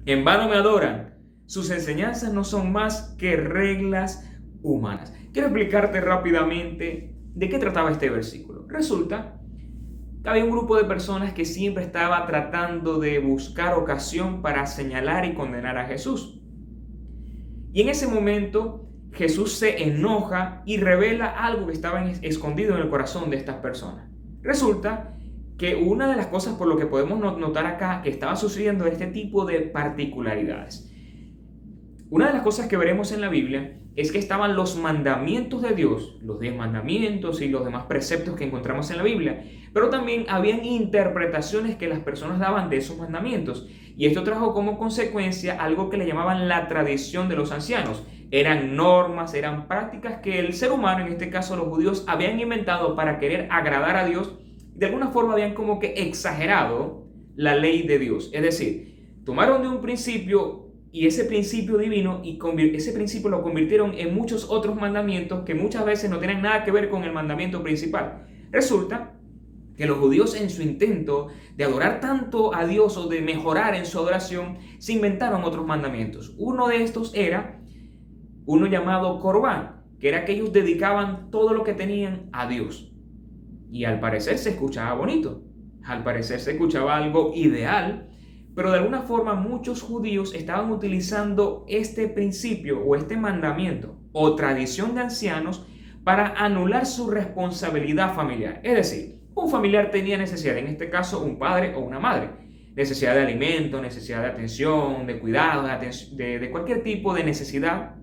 En 0.07 0.25
vano 0.25 0.49
me 0.49 0.57
adoran. 0.57 1.15
Sus 1.47 1.71
enseñanzas 1.71 2.33
no 2.33 2.43
son 2.43 2.73
más 2.73 3.15
que 3.19 3.37
reglas 3.37 4.29
humanas. 4.63 5.13
Quiero 5.33 5.49
explicarte 5.49 6.01
rápidamente 6.01 7.15
de 7.35 7.49
qué 7.49 7.59
trataba 7.59 7.91
este 7.91 8.09
versículo. 8.09 8.67
Resulta 8.67 9.36
había 10.27 10.45
un 10.45 10.51
grupo 10.51 10.77
de 10.77 10.85
personas 10.85 11.33
que 11.33 11.45
siempre 11.45 11.85
estaba 11.85 12.27
tratando 12.27 12.99
de 12.99 13.19
buscar 13.21 13.75
ocasión 13.75 14.43
para 14.43 14.67
señalar 14.67 15.25
y 15.25 15.35
condenar 15.35 15.79
a 15.79 15.87
Jesús. 15.87 16.41
Y 17.73 17.83
en 17.83 17.89
ese 17.89 18.09
momento 18.09 18.89
Jesús 19.13 19.53
se 19.53 19.85
enoja 19.85 20.63
y 20.67 20.79
revela 20.79 21.27
algo 21.27 21.67
que 21.67 21.73
estaba 21.73 22.05
escondido 22.23 22.75
en 22.75 22.83
el 22.83 22.91
corazón 22.91 23.31
de 23.31 23.37
estas 23.37 23.57
personas. 23.57 24.09
Resulta 24.43 25.17
que 25.59 25.77
una 25.77 26.09
de 26.09 26.17
las 26.17 26.27
cosas 26.27 26.55
por 26.55 26.69
lo 26.69 26.77
que 26.77 26.87
podemos 26.87 27.19
notar 27.39 27.67
acá 27.67 28.03
que 28.03 28.11
estaba 28.11 28.37
sucediendo 28.37 28.87
este 28.87 29.07
tipo 29.07 29.45
de 29.45 29.61
particularidades. 29.61 30.93
Una 32.11 32.27
de 32.29 32.35
las 32.35 32.43
cosas 32.43 32.67
que 32.67 32.77
veremos 32.77 33.13
en 33.13 33.21
la 33.21 33.29
Biblia 33.29 33.81
es 33.97 34.13
que 34.13 34.19
estaban 34.19 34.55
los 34.55 34.77
mandamientos 34.77 35.63
de 35.63 35.75
Dios, 35.75 36.17
los 36.23 36.39
diez 36.39 36.55
mandamientos 36.55 37.41
y 37.41 37.49
los 37.49 37.65
demás 37.65 37.85
preceptos 37.87 38.37
que 38.37 38.45
encontramos 38.45 38.91
en 38.91 38.99
la 38.99 39.03
Biblia, 39.03 39.45
pero 39.73 39.89
también 39.89 40.27
habían 40.29 40.65
interpretaciones 40.65 41.77
que 41.77 41.89
las 41.89 42.01
personas 42.01 42.39
daban 42.39 42.69
de 42.69 42.77
esos 42.77 42.99
mandamientos. 42.99 43.67
Y 43.97 44.05
esto 44.05 44.23
trajo 44.23 44.53
como 44.53 44.79
consecuencia 44.79 45.63
algo 45.63 45.89
que 45.89 45.97
le 45.97 46.07
llamaban 46.07 46.49
la 46.49 46.69
tradición 46.69 47.31
de 47.31 47.37
los 47.37 47.53
ancianos. 47.53 48.03
Eran 48.31 48.77
normas, 48.77 49.33
eran 49.33 49.67
prácticas 49.67 50.21
que 50.21 50.41
el 50.41 50.53
ser 50.53 50.73
humano, 50.73 51.07
en 51.07 51.13
este 51.13 51.31
caso 51.31 51.57
los 51.57 51.69
judíos, 51.69 52.05
habían 52.07 52.39
inventado 52.39 52.95
para 52.97 53.19
querer 53.19 53.49
agradar 53.51 53.97
a 53.97 54.05
Dios. 54.05 54.35
De 54.75 54.87
alguna 54.87 55.09
forma 55.09 55.33
habían 55.33 55.55
como 55.55 55.79
que 55.79 55.95
exagerado 55.97 57.07
la 57.35 57.55
ley 57.55 57.87
de 57.87 57.99
Dios. 57.99 58.31
Es 58.35 58.43
decir, 58.43 59.23
tomaron 59.25 59.63
de 59.63 59.69
un 59.69 59.81
principio 59.81 60.66
y 60.93 61.07
ese 61.07 61.25
principio 61.25 61.77
divino 61.77 62.23
y 62.25 62.39
ese 62.75 62.93
principio 62.93 63.29
lo 63.29 63.43
convirtieron 63.43 63.93
en 63.95 64.15
muchos 64.15 64.49
otros 64.49 64.77
mandamientos 64.77 65.45
que 65.45 65.55
muchas 65.55 65.85
veces 65.85 66.11
no 66.11 66.19
tienen 66.19 66.43
nada 66.43 66.65
que 66.65 66.71
ver 66.71 66.89
con 66.89 67.05
el 67.05 67.13
mandamiento 67.13 67.63
principal. 67.63 68.27
Resulta 68.51 69.13
que 69.77 69.87
los 69.87 69.99
judíos 69.99 70.35
en 70.35 70.49
su 70.49 70.63
intento 70.63 71.29
de 71.57 71.65
adorar 71.65 72.01
tanto 72.01 72.55
a 72.55 72.67
Dios 72.67 72.97
o 72.97 73.09
de 73.09 73.21
mejorar 73.21 73.75
en 73.75 73.87
su 73.87 73.99
adoración, 73.99 74.59
se 74.79 74.93
inventaron 74.93 75.45
otros 75.45 75.67
mandamientos. 75.67 76.35
Uno 76.39 76.69
de 76.69 76.83
estos 76.83 77.15
era 77.15 77.61
uno 78.47 78.67
llamado 78.67 79.21
Corbán, 79.21 79.83
que 80.01 80.09
era 80.09 80.25
que 80.25 80.33
ellos 80.33 80.53
dedicaban 80.53 81.31
todo 81.31 81.53
lo 81.53 81.65
que 81.65 81.75
tenían 81.75 82.29
a 82.33 82.49
Dios. 82.49 82.93
Y 83.71 83.85
al 83.85 84.01
parecer 84.01 84.39
se 84.39 84.51
escuchaba 84.51 84.95
bonito, 84.95 85.43
al 85.85 86.05
parecer 86.05 86.41
se 86.41 86.53
escuchaba 86.53 86.97
algo 86.97 87.33
ideal, 87.35 88.09
pero 88.57 88.71
de 88.71 88.79
alguna 88.79 89.03
forma 89.03 89.35
muchos 89.35 89.83
judíos 89.83 90.35
estaban 90.35 90.71
utilizando 90.71 91.67
este 91.69 92.09
principio 92.09 92.81
o 92.81 92.97
este 92.97 93.15
mandamiento 93.15 94.01
o 94.13 94.35
tradición 94.35 94.95
de 94.95 95.03
ancianos 95.03 95.67
para 96.05 96.29
anular 96.43 96.87
su 96.87 97.11
responsabilidad 97.11 98.15
familiar. 98.15 98.61
Es 98.65 98.75
decir, 98.75 99.21
un 99.35 99.51
familiar 99.51 99.91
tenía 99.91 100.17
necesidad, 100.17 100.57
en 100.57 100.69
este 100.69 100.89
caso 100.89 101.23
un 101.23 101.39
padre 101.39 101.75
o 101.75 101.81
una 101.81 102.01
madre, 102.01 102.31
necesidad 102.75 103.15
de 103.15 103.25
alimento, 103.25 103.83
necesidad 103.83 104.23
de 104.23 104.29
atención, 104.29 105.07
de 105.07 105.19
cuidado, 105.19 105.69
de, 106.17 106.39
de 106.39 106.51
cualquier 106.51 106.83
tipo 106.83 107.13
de 107.13 107.25
necesidad, 107.25 107.97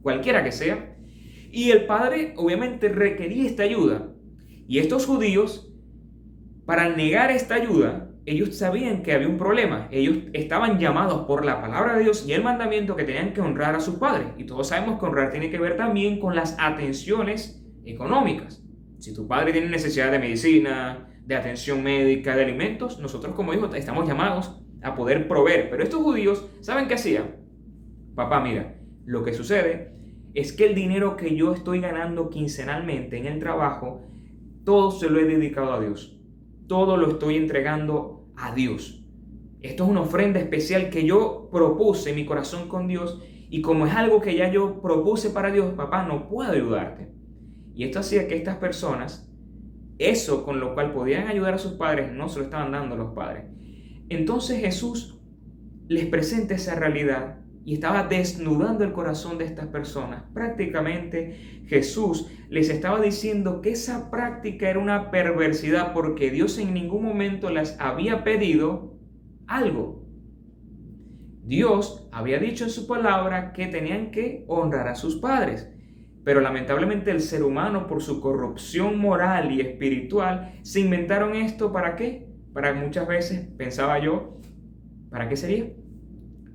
cualquiera 0.00 0.42
que 0.42 0.52
sea. 0.52 0.96
Y 1.52 1.70
el 1.70 1.84
padre 1.84 2.32
obviamente 2.38 2.88
requería 2.88 3.46
esta 3.46 3.64
ayuda. 3.64 4.08
Y 4.66 4.78
estos 4.78 5.04
judíos, 5.04 5.70
para 6.64 6.88
negar 6.88 7.30
esta 7.30 7.56
ayuda, 7.56 8.07
ellos 8.28 8.56
sabían 8.56 9.02
que 9.02 9.12
había 9.12 9.28
un 9.28 9.38
problema. 9.38 9.88
Ellos 9.90 10.18
estaban 10.32 10.78
llamados 10.78 11.26
por 11.26 11.44
la 11.44 11.60
palabra 11.60 11.96
de 11.96 12.04
Dios 12.04 12.24
y 12.26 12.32
el 12.32 12.42
mandamiento 12.42 12.96
que 12.96 13.04
tenían 13.04 13.32
que 13.32 13.40
honrar 13.40 13.74
a 13.74 13.80
sus 13.80 13.96
padres. 13.96 14.28
Y 14.36 14.44
todos 14.44 14.68
sabemos 14.68 14.98
que 14.98 15.06
honrar 15.06 15.30
tiene 15.30 15.50
que 15.50 15.58
ver 15.58 15.76
también 15.76 16.18
con 16.20 16.34
las 16.34 16.56
atenciones 16.58 17.64
económicas. 17.84 18.62
Si 18.98 19.14
tu 19.14 19.26
padre 19.28 19.52
tiene 19.52 19.68
necesidad 19.68 20.10
de 20.10 20.18
medicina, 20.18 21.08
de 21.24 21.36
atención 21.36 21.82
médica, 21.82 22.34
de 22.34 22.44
alimentos, 22.44 22.98
nosotros 22.98 23.34
como 23.34 23.54
hijos 23.54 23.74
estamos 23.74 24.08
llamados 24.08 24.60
a 24.82 24.94
poder 24.94 25.28
proveer. 25.28 25.70
Pero 25.70 25.82
estos 25.82 26.02
judíos, 26.02 26.46
¿saben 26.60 26.88
qué 26.88 26.94
hacían? 26.94 27.36
Papá, 28.14 28.40
mira, 28.40 28.76
lo 29.04 29.22
que 29.22 29.32
sucede 29.32 29.92
es 30.34 30.52
que 30.52 30.66
el 30.66 30.74
dinero 30.74 31.16
que 31.16 31.34
yo 31.36 31.52
estoy 31.52 31.80
ganando 31.80 32.30
quincenalmente 32.30 33.16
en 33.16 33.26
el 33.26 33.38
trabajo, 33.38 34.02
todo 34.64 34.90
se 34.90 35.08
lo 35.08 35.18
he 35.18 35.24
dedicado 35.24 35.72
a 35.72 35.80
Dios. 35.80 36.18
Todo 36.66 36.96
lo 36.96 37.10
estoy 37.10 37.36
entregando 37.36 38.17
a 38.38 38.54
Dios. 38.54 39.04
Esto 39.60 39.84
es 39.84 39.90
una 39.90 40.02
ofrenda 40.02 40.38
especial 40.38 40.88
que 40.90 41.04
yo 41.04 41.48
propuse 41.50 42.10
en 42.10 42.16
mi 42.16 42.24
corazón 42.24 42.68
con 42.68 42.86
Dios 42.86 43.20
y 43.50 43.60
como 43.60 43.86
es 43.86 43.94
algo 43.94 44.20
que 44.20 44.36
ya 44.36 44.50
yo 44.50 44.80
propuse 44.80 45.30
para 45.30 45.50
Dios, 45.50 45.74
papá, 45.74 46.04
no 46.06 46.28
puedo 46.28 46.52
ayudarte. 46.52 47.08
Y 47.74 47.84
esto 47.84 48.00
hacía 48.00 48.28
que 48.28 48.36
estas 48.36 48.56
personas, 48.56 49.30
eso 49.98 50.44
con 50.44 50.60
lo 50.60 50.74
cual 50.74 50.92
podían 50.92 51.28
ayudar 51.28 51.54
a 51.54 51.58
sus 51.58 51.72
padres, 51.72 52.12
no 52.12 52.28
se 52.28 52.38
lo 52.38 52.44
estaban 52.44 52.72
dando 52.72 52.94
a 52.94 52.98
los 52.98 53.14
padres. 53.14 53.44
Entonces 54.08 54.60
Jesús 54.60 55.20
les 55.88 56.06
presenta 56.06 56.54
esa 56.54 56.74
realidad 56.74 57.37
y 57.68 57.74
estaba 57.74 58.04
desnudando 58.04 58.82
el 58.82 58.94
corazón 58.94 59.36
de 59.36 59.44
estas 59.44 59.66
personas. 59.66 60.22
Prácticamente 60.32 61.64
Jesús 61.66 62.26
les 62.48 62.70
estaba 62.70 62.98
diciendo 62.98 63.60
que 63.60 63.72
esa 63.72 64.10
práctica 64.10 64.70
era 64.70 64.78
una 64.78 65.10
perversidad 65.10 65.92
porque 65.92 66.30
Dios 66.30 66.56
en 66.56 66.72
ningún 66.72 67.04
momento 67.04 67.50
les 67.50 67.78
había 67.78 68.24
pedido 68.24 68.96
algo. 69.46 70.02
Dios 71.44 72.08
había 72.10 72.38
dicho 72.38 72.64
en 72.64 72.70
su 72.70 72.86
palabra 72.86 73.52
que 73.52 73.66
tenían 73.66 74.12
que 74.12 74.46
honrar 74.48 74.88
a 74.88 74.94
sus 74.94 75.16
padres. 75.16 75.70
Pero 76.24 76.40
lamentablemente 76.40 77.10
el 77.10 77.20
ser 77.20 77.42
humano, 77.42 77.86
por 77.86 78.02
su 78.02 78.22
corrupción 78.22 78.98
moral 78.98 79.52
y 79.52 79.60
espiritual, 79.60 80.58
se 80.62 80.80
inventaron 80.80 81.36
esto 81.36 81.70
para 81.70 81.96
qué? 81.96 82.30
Para 82.54 82.72
muchas 82.72 83.06
veces, 83.06 83.46
pensaba 83.58 83.98
yo, 83.98 84.38
¿para 85.10 85.28
qué 85.28 85.36
sería? 85.36 85.66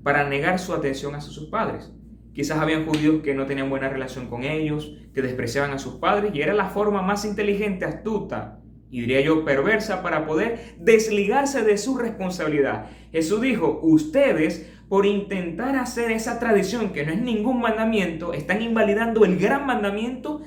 Para 0.04 0.28
negar 0.28 0.60
su 0.60 0.74
atención 0.74 1.16
a 1.16 1.22
sus 1.22 1.46
padres. 1.50 1.92
Quizás 2.34 2.60
habían 2.60 2.86
judíos 2.86 3.22
que 3.24 3.36
no 3.36 3.46
tenían 3.46 3.70
buena 3.70 3.89
relación 3.89 4.28
con 4.28 4.44
ellos, 4.44 4.98
que 5.13 5.22
despreciaban 5.22 5.72
a 5.72 5.80
sus 5.80 5.96
padres 5.96 6.32
y 6.34 6.42
era 6.42 6.54
la 6.54 6.66
forma 6.66 7.02
más 7.02 7.26
inteligente, 7.26 7.86
astuta 7.86 8.60
y 8.89 9.02
diría 9.02 9.22
yo 9.22 9.44
perversa 9.44 10.04
para 10.04 10.26
poder 10.28 10.76
desligarse 10.78 11.63
de 11.63 11.78
su 11.78 11.98
responsabilidad. 11.98 12.88
Jesús 13.12 13.42
dijo, 13.42 13.80
ustedes 13.82 14.72
por 14.88 15.06
intentar 15.06 15.76
hacer 15.76 16.12
esa 16.12 16.39
tradición 16.39 16.94
que 16.94 17.06
no 17.06 17.12
es 17.12 17.22
ningún 17.22 17.60
mandamiento, 17.60 18.34
están 18.34 18.62
invalidando 18.62 19.26
el 19.26 19.39
gran 19.39 19.66
mandamiento 19.66 20.42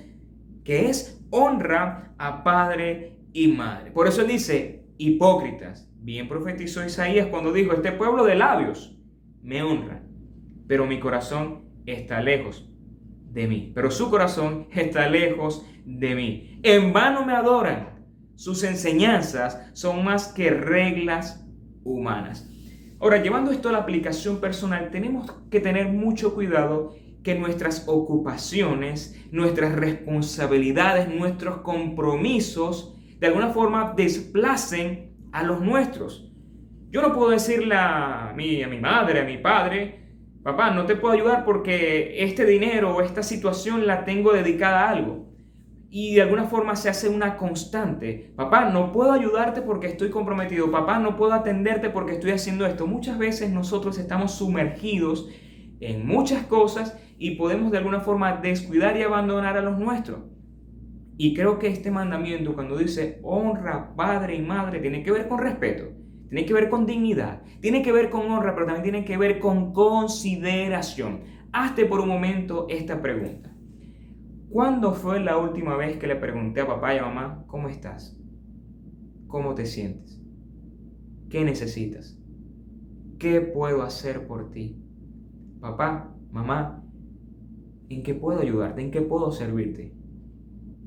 que 0.62 0.88
es 0.88 1.20
honra 1.30 2.14
a 2.18 2.44
padre 2.44 3.18
y 3.32 3.48
madre. 3.48 3.90
Por 3.90 4.06
eso 4.06 4.22
dice, 4.22 4.84
hipócritas, 4.98 5.88
bien 5.96 6.28
profetizó 6.28 6.84
Isaías 6.84 7.26
cuando 7.26 7.52
dijo, 7.52 7.72
este 7.72 7.92
pueblo 7.92 8.24
de 8.24 8.36
labios 8.36 8.95
me 9.46 9.62
honra, 9.62 10.02
pero 10.66 10.86
mi 10.86 10.98
corazón 10.98 11.66
está 11.86 12.20
lejos 12.20 12.68
de 13.30 13.46
mí, 13.46 13.70
pero 13.74 13.92
su 13.92 14.10
corazón 14.10 14.66
está 14.72 15.08
lejos 15.08 15.64
de 15.84 16.14
mí. 16.16 16.60
En 16.64 16.92
vano 16.92 17.24
me 17.24 17.32
adoran, 17.32 18.04
sus 18.34 18.64
enseñanzas 18.64 19.70
son 19.72 20.04
más 20.04 20.32
que 20.32 20.50
reglas 20.50 21.46
humanas. 21.84 22.50
Ahora, 22.98 23.22
llevando 23.22 23.52
esto 23.52 23.68
a 23.68 23.72
la 23.72 23.78
aplicación 23.78 24.40
personal, 24.40 24.90
tenemos 24.90 25.30
que 25.48 25.60
tener 25.60 25.92
mucho 25.92 26.34
cuidado 26.34 26.96
que 27.22 27.36
nuestras 27.36 27.84
ocupaciones, 27.86 29.16
nuestras 29.30 29.76
responsabilidades, 29.76 31.08
nuestros 31.08 31.58
compromisos, 31.58 32.98
de 33.20 33.28
alguna 33.28 33.50
forma 33.50 33.94
desplacen 33.96 35.14
a 35.30 35.44
los 35.44 35.60
nuestros. 35.60 36.32
Yo 36.90 37.02
no 37.02 37.12
puedo 37.12 37.30
decirle 37.30 37.74
a 37.76 38.32
mi, 38.36 38.62
a 38.62 38.68
mi 38.68 38.80
madre, 38.80 39.20
a 39.20 39.24
mi 39.24 39.38
padre, 39.38 40.00
papá, 40.42 40.70
no 40.70 40.86
te 40.86 40.96
puedo 40.96 41.14
ayudar 41.14 41.44
porque 41.44 42.22
este 42.22 42.44
dinero 42.44 42.94
o 42.94 43.02
esta 43.02 43.22
situación 43.22 43.86
la 43.86 44.04
tengo 44.04 44.32
dedicada 44.32 44.86
a 44.86 44.90
algo. 44.90 45.26
Y 45.90 46.14
de 46.14 46.22
alguna 46.22 46.44
forma 46.44 46.76
se 46.76 46.88
hace 46.88 47.08
una 47.08 47.36
constante. 47.36 48.32
Papá, 48.36 48.70
no 48.70 48.92
puedo 48.92 49.12
ayudarte 49.12 49.62
porque 49.62 49.86
estoy 49.86 50.10
comprometido. 50.10 50.70
Papá, 50.70 50.98
no 50.98 51.16
puedo 51.16 51.32
atenderte 51.32 51.90
porque 51.90 52.12
estoy 52.12 52.32
haciendo 52.32 52.66
esto. 52.66 52.86
Muchas 52.86 53.18
veces 53.18 53.50
nosotros 53.50 53.98
estamos 53.98 54.32
sumergidos 54.32 55.28
en 55.80 56.06
muchas 56.06 56.44
cosas 56.46 56.98
y 57.18 57.32
podemos 57.36 57.70
de 57.72 57.78
alguna 57.78 58.00
forma 58.00 58.36
descuidar 58.36 58.96
y 58.96 59.02
abandonar 59.02 59.56
a 59.56 59.62
los 59.62 59.78
nuestros. 59.78 60.20
Y 61.18 61.34
creo 61.34 61.58
que 61.58 61.68
este 61.68 61.90
mandamiento 61.90 62.54
cuando 62.54 62.76
dice 62.76 63.20
honra 63.22 63.94
padre 63.96 64.34
y 64.34 64.42
madre 64.42 64.80
tiene 64.80 65.02
que 65.02 65.12
ver 65.12 65.28
con 65.28 65.38
respeto, 65.38 65.84
tiene 66.28 66.46
que 66.46 66.54
ver 66.54 66.68
con 66.68 66.86
dignidad, 66.86 67.42
tiene 67.60 67.82
que 67.82 67.92
ver 67.92 68.10
con 68.10 68.30
honra, 68.30 68.54
pero 68.54 68.66
también 68.66 68.82
tiene 68.82 69.04
que 69.04 69.16
ver 69.16 69.38
con 69.38 69.72
consideración. 69.72 71.20
Hazte 71.52 71.86
por 71.86 72.00
un 72.00 72.08
momento 72.08 72.66
esta 72.68 73.00
pregunta. 73.00 73.54
¿Cuándo 74.50 74.92
fue 74.92 75.20
la 75.20 75.38
última 75.38 75.76
vez 75.76 75.98
que 75.98 76.06
le 76.06 76.16
pregunté 76.16 76.60
a 76.60 76.66
papá 76.66 76.94
y 76.94 76.98
a 76.98 77.02
mamá, 77.02 77.44
¿cómo 77.46 77.68
estás? 77.68 78.18
¿Cómo 79.26 79.54
te 79.54 79.66
sientes? 79.66 80.20
¿Qué 81.28 81.44
necesitas? 81.44 82.18
¿Qué 83.18 83.40
puedo 83.40 83.82
hacer 83.82 84.26
por 84.26 84.50
ti? 84.50 84.82
Papá, 85.60 86.14
mamá, 86.30 86.86
¿En 87.88 88.02
qué 88.02 88.14
puedo 88.14 88.40
ayudarte? 88.40 88.82
¿En 88.82 88.90
qué 88.90 89.00
puedo 89.00 89.30
servirte? 89.30 89.94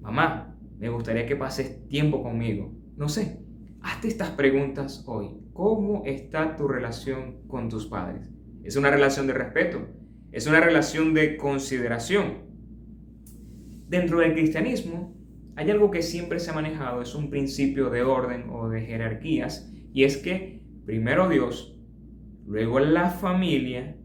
Mamá, 0.02 0.56
me 0.78 0.90
gustaría 0.90 1.26
que 1.26 1.36
pases 1.36 1.88
tiempo 1.88 2.22
conmigo. 2.22 2.74
No 2.98 3.08
sé, 3.08 3.39
hazte 3.82 4.08
estas 4.08 4.32
preguntas 4.32 5.04
hoy. 5.08 5.30
¿Cómo 5.54 6.04
está 6.06 6.56
tu 6.56 6.68
relación 6.68 7.48
con 7.48 7.70
tus 7.70 7.88
padres? 7.88 8.30
Es 8.64 8.76
una 8.76 8.92
relación 8.92 9.28
de 9.28 9.34
respeto, 9.34 9.88
es 10.32 10.48
una 10.48 10.60
relación 10.60 11.14
de 11.14 11.38
consideración. 11.38 12.50
Dentro 13.88 14.20
del 14.20 14.34
cristianismo 14.34 15.16
hay 15.56 15.70
algo 15.72 15.92
que 15.92 16.02
siempre 16.02 16.40
se 16.40 16.52
ha 16.52 16.54
manejado, 16.54 17.02
es 17.02 17.16
un 17.16 17.30
principio 17.30 17.90
de 17.90 18.04
orden 18.04 18.50
o 18.50 18.70
de 18.70 18.82
jerarquías, 18.82 19.72
y 19.94 20.04
es 20.04 20.18
que 20.18 20.64
primero 20.86 21.28
Dios, 21.28 21.78
luego 22.46 22.80
la 22.80 23.10
familia, 23.10 23.98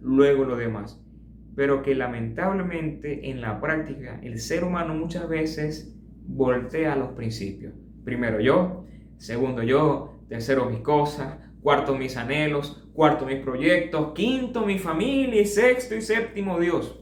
luego 0.00 0.44
lo 0.44 0.56
demás 0.56 1.04
pero 1.54 1.82
que 1.82 1.94
lamentablemente 1.94 3.30
en 3.30 3.40
la 3.40 3.60
práctica 3.60 4.18
el 4.22 4.38
ser 4.38 4.64
humano 4.64 4.94
muchas 4.94 5.28
veces 5.28 5.96
voltea 6.26 6.96
los 6.96 7.12
principios. 7.12 7.74
Primero 8.04 8.40
yo, 8.40 8.86
segundo 9.18 9.62
yo, 9.62 10.20
tercero 10.28 10.68
mis 10.70 10.80
cosas, 10.80 11.38
cuarto 11.62 11.94
mis 11.94 12.16
anhelos, 12.16 12.86
cuarto 12.92 13.26
mis 13.26 13.38
proyectos, 13.38 14.12
quinto 14.14 14.64
mi 14.64 14.78
familia 14.78 15.40
y 15.40 15.46
sexto 15.46 15.94
y 15.94 16.02
séptimo 16.02 16.58
Dios. 16.58 17.00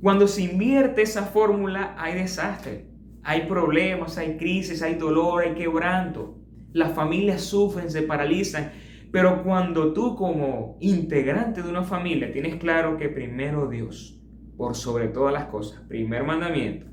Cuando 0.00 0.28
se 0.28 0.42
invierte 0.42 1.02
esa 1.02 1.24
fórmula 1.24 1.94
hay 1.98 2.14
desastre, 2.14 2.86
hay 3.22 3.46
problemas, 3.46 4.16
hay 4.16 4.36
crisis, 4.36 4.82
hay 4.82 4.94
dolor, 4.94 5.42
hay 5.42 5.54
quebranto. 5.54 6.38
Las 6.72 6.92
familias 6.92 7.42
sufren, 7.42 7.90
se 7.90 8.02
paralizan 8.02 8.70
pero 9.10 9.42
cuando 9.42 9.92
tú 9.92 10.14
como 10.16 10.76
integrante 10.80 11.62
de 11.62 11.70
una 11.70 11.82
familia 11.82 12.30
tienes 12.30 12.56
claro 12.56 12.98
que 12.98 13.08
primero 13.08 13.68
Dios, 13.68 14.20
por 14.56 14.74
sobre 14.74 15.08
todas 15.08 15.32
las 15.32 15.46
cosas, 15.46 15.80
primer 15.88 16.24
mandamiento, 16.24 16.86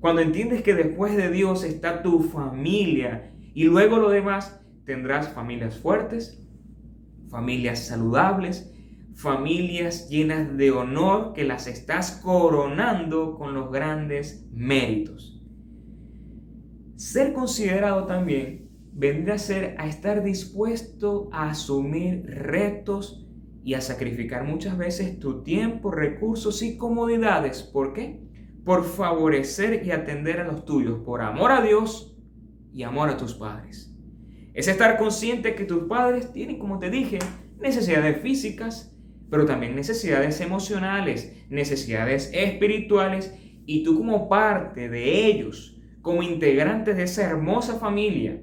cuando 0.00 0.22
entiendes 0.22 0.62
que 0.62 0.74
después 0.74 1.16
de 1.16 1.30
Dios 1.30 1.64
está 1.64 2.02
tu 2.02 2.20
familia 2.20 3.32
y 3.54 3.64
luego 3.64 3.98
lo 3.98 4.10
demás, 4.10 4.60
tendrás 4.84 5.32
familias 5.32 5.76
fuertes, 5.76 6.40
familias 7.28 7.86
saludables, 7.86 8.72
familias 9.14 10.08
llenas 10.08 10.56
de 10.56 10.70
honor 10.70 11.32
que 11.32 11.42
las 11.42 11.66
estás 11.66 12.20
coronando 12.22 13.34
con 13.36 13.54
los 13.54 13.72
grandes 13.72 14.48
méritos. 14.52 15.42
Ser 16.94 17.32
considerado 17.32 18.06
también 18.06 18.70
vendrá 18.92 19.34
a 19.34 19.38
ser 19.38 19.74
a 19.78 19.88
estar 19.88 20.22
dispuesto 20.22 21.28
a 21.32 21.50
asumir 21.50 22.24
retos 22.26 23.26
y 23.64 23.74
a 23.74 23.80
sacrificar 23.80 24.44
muchas 24.44 24.78
veces 24.78 25.18
tu 25.18 25.42
tiempo, 25.42 25.90
recursos 25.90 26.62
y 26.62 26.76
comodidades. 26.76 27.62
¿Por 27.62 27.92
qué? 27.92 28.27
Por 28.68 28.84
favorecer 28.84 29.82
y 29.86 29.92
atender 29.92 30.40
a 30.40 30.44
los 30.44 30.66
tuyos, 30.66 30.98
por 30.98 31.22
amor 31.22 31.52
a 31.52 31.62
Dios 31.62 32.14
y 32.70 32.82
amor 32.82 33.08
a 33.08 33.16
tus 33.16 33.32
padres. 33.32 33.96
Es 34.52 34.68
estar 34.68 34.98
consciente 34.98 35.54
que 35.54 35.64
tus 35.64 35.84
padres 35.84 36.34
tienen, 36.34 36.58
como 36.58 36.78
te 36.78 36.90
dije, 36.90 37.18
necesidades 37.58 38.20
físicas, 38.20 38.94
pero 39.30 39.46
también 39.46 39.74
necesidades 39.74 40.42
emocionales, 40.42 41.46
necesidades 41.48 42.30
espirituales, 42.34 43.34
y 43.64 43.84
tú 43.84 43.96
como 43.96 44.28
parte 44.28 44.90
de 44.90 45.24
ellos, 45.24 45.80
como 46.02 46.22
integrante 46.22 46.92
de 46.92 47.04
esa 47.04 47.22
hermosa 47.22 47.78
familia, 47.78 48.42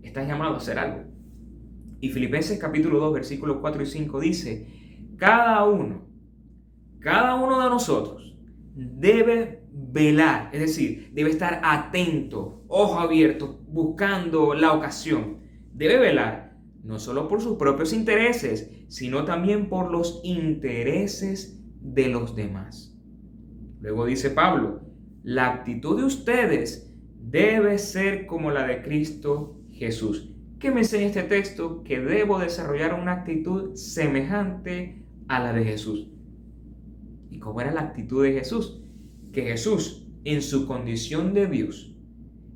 estás 0.00 0.26
llamado 0.26 0.54
a 0.54 0.56
hacer 0.56 0.78
algo. 0.78 1.04
Y 2.00 2.08
Filipenses 2.08 2.58
capítulo 2.58 3.00
2, 3.00 3.12
versículos 3.12 3.58
4 3.60 3.82
y 3.82 3.86
5 3.86 4.18
dice, 4.18 4.66
cada 5.18 5.62
uno, 5.64 6.08
cada 7.00 7.34
uno 7.34 7.62
de 7.62 7.68
nosotros 7.68 8.31
debe 8.74 9.62
velar, 9.72 10.50
es 10.52 10.60
decir, 10.60 11.10
debe 11.12 11.30
estar 11.30 11.60
atento, 11.64 12.64
ojo 12.68 12.98
abierto, 12.98 13.60
buscando 13.68 14.54
la 14.54 14.72
ocasión. 14.72 15.38
Debe 15.72 15.98
velar 15.98 16.56
no 16.82 16.98
solo 16.98 17.28
por 17.28 17.40
sus 17.40 17.56
propios 17.56 17.92
intereses, 17.92 18.70
sino 18.88 19.24
también 19.24 19.68
por 19.68 19.90
los 19.90 20.20
intereses 20.24 21.60
de 21.80 22.08
los 22.08 22.34
demás. 22.34 22.98
Luego 23.80 24.06
dice 24.06 24.30
Pablo, 24.30 24.82
la 25.22 25.48
actitud 25.48 25.96
de 25.96 26.04
ustedes 26.04 26.92
debe 27.20 27.78
ser 27.78 28.26
como 28.26 28.50
la 28.50 28.66
de 28.66 28.82
Cristo 28.82 29.60
Jesús. 29.70 30.34
¿Qué 30.58 30.70
me 30.70 30.80
enseña 30.80 31.06
este 31.06 31.22
texto? 31.22 31.82
Que 31.82 32.00
debo 32.00 32.38
desarrollar 32.38 32.94
una 32.94 33.12
actitud 33.12 33.74
semejante 33.74 35.04
a 35.28 35.40
la 35.40 35.52
de 35.52 35.64
Jesús. 35.64 36.11
¿Y 37.32 37.40
cómo 37.40 37.60
era 37.60 37.72
la 37.72 37.80
actitud 37.80 38.22
de 38.22 38.34
Jesús? 38.34 38.84
Que 39.32 39.42
Jesús, 39.42 40.06
en 40.24 40.42
su 40.42 40.66
condición 40.66 41.34
de 41.34 41.48
Dios, 41.48 41.96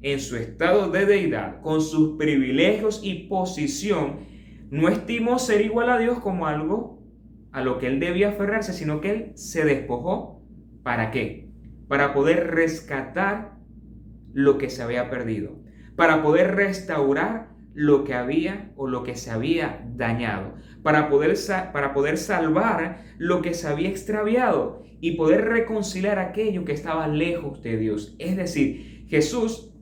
en 0.03 0.21
su 0.21 0.37
estado 0.37 0.91
de 0.91 1.07
deidad, 1.07 1.61
con 1.63 1.81
sus 1.81 2.17
privilegios 2.17 3.01
y 3.03 3.27
posición, 3.27 4.21
no 4.71 4.89
estimó 4.89 5.41
ser 5.41 5.63
igual 5.63 5.91
a 5.91 5.99
Dios 5.99 6.21
como 6.21 6.47
algo 6.47 7.03
a 7.51 7.63
lo 7.63 7.79
que 7.79 7.89
él 7.89 7.99
debía 7.99 8.29
aferrarse, 8.29 8.73
sino 8.73 9.01
que 9.01 9.11
él 9.11 9.33
se 9.35 9.65
despojó. 9.65 10.43
¿Para 10.85 11.11
qué? 11.11 11.51
Para 11.89 12.15
poder 12.15 12.53
rescatar 12.53 13.57
lo 14.33 14.59
que 14.59 14.71
se 14.71 14.83
había 14.83 15.11
perdido 15.11 15.67
para 15.97 16.23
poder 16.23 16.55
restaurar 16.55 17.49
lo 17.75 18.05
que 18.05 18.15
había 18.15 18.71
o 18.77 18.87
lo 18.87 19.03
que 19.03 19.17
se 19.17 19.31
había 19.31 19.85
dañado, 19.97 20.55
para 20.87 21.09
poder, 21.09 21.37
para 21.73 21.93
poder 21.93 22.17
salvar 22.17 23.03
lo 23.19 23.43
que 23.43 23.55
se 23.55 23.67
había 23.67 23.89
extraviado 23.89 24.85
y 25.01 25.17
poder 25.17 25.47
reconciliar 25.47 26.21
aquello 26.21 26.65
que 26.65 26.75
estaba 26.75 27.09
lejos 27.09 27.61
de 27.61 27.77
Dios. 27.77 28.15
Es 28.21 28.37
decir, 28.37 29.05
Jesús 29.09 29.73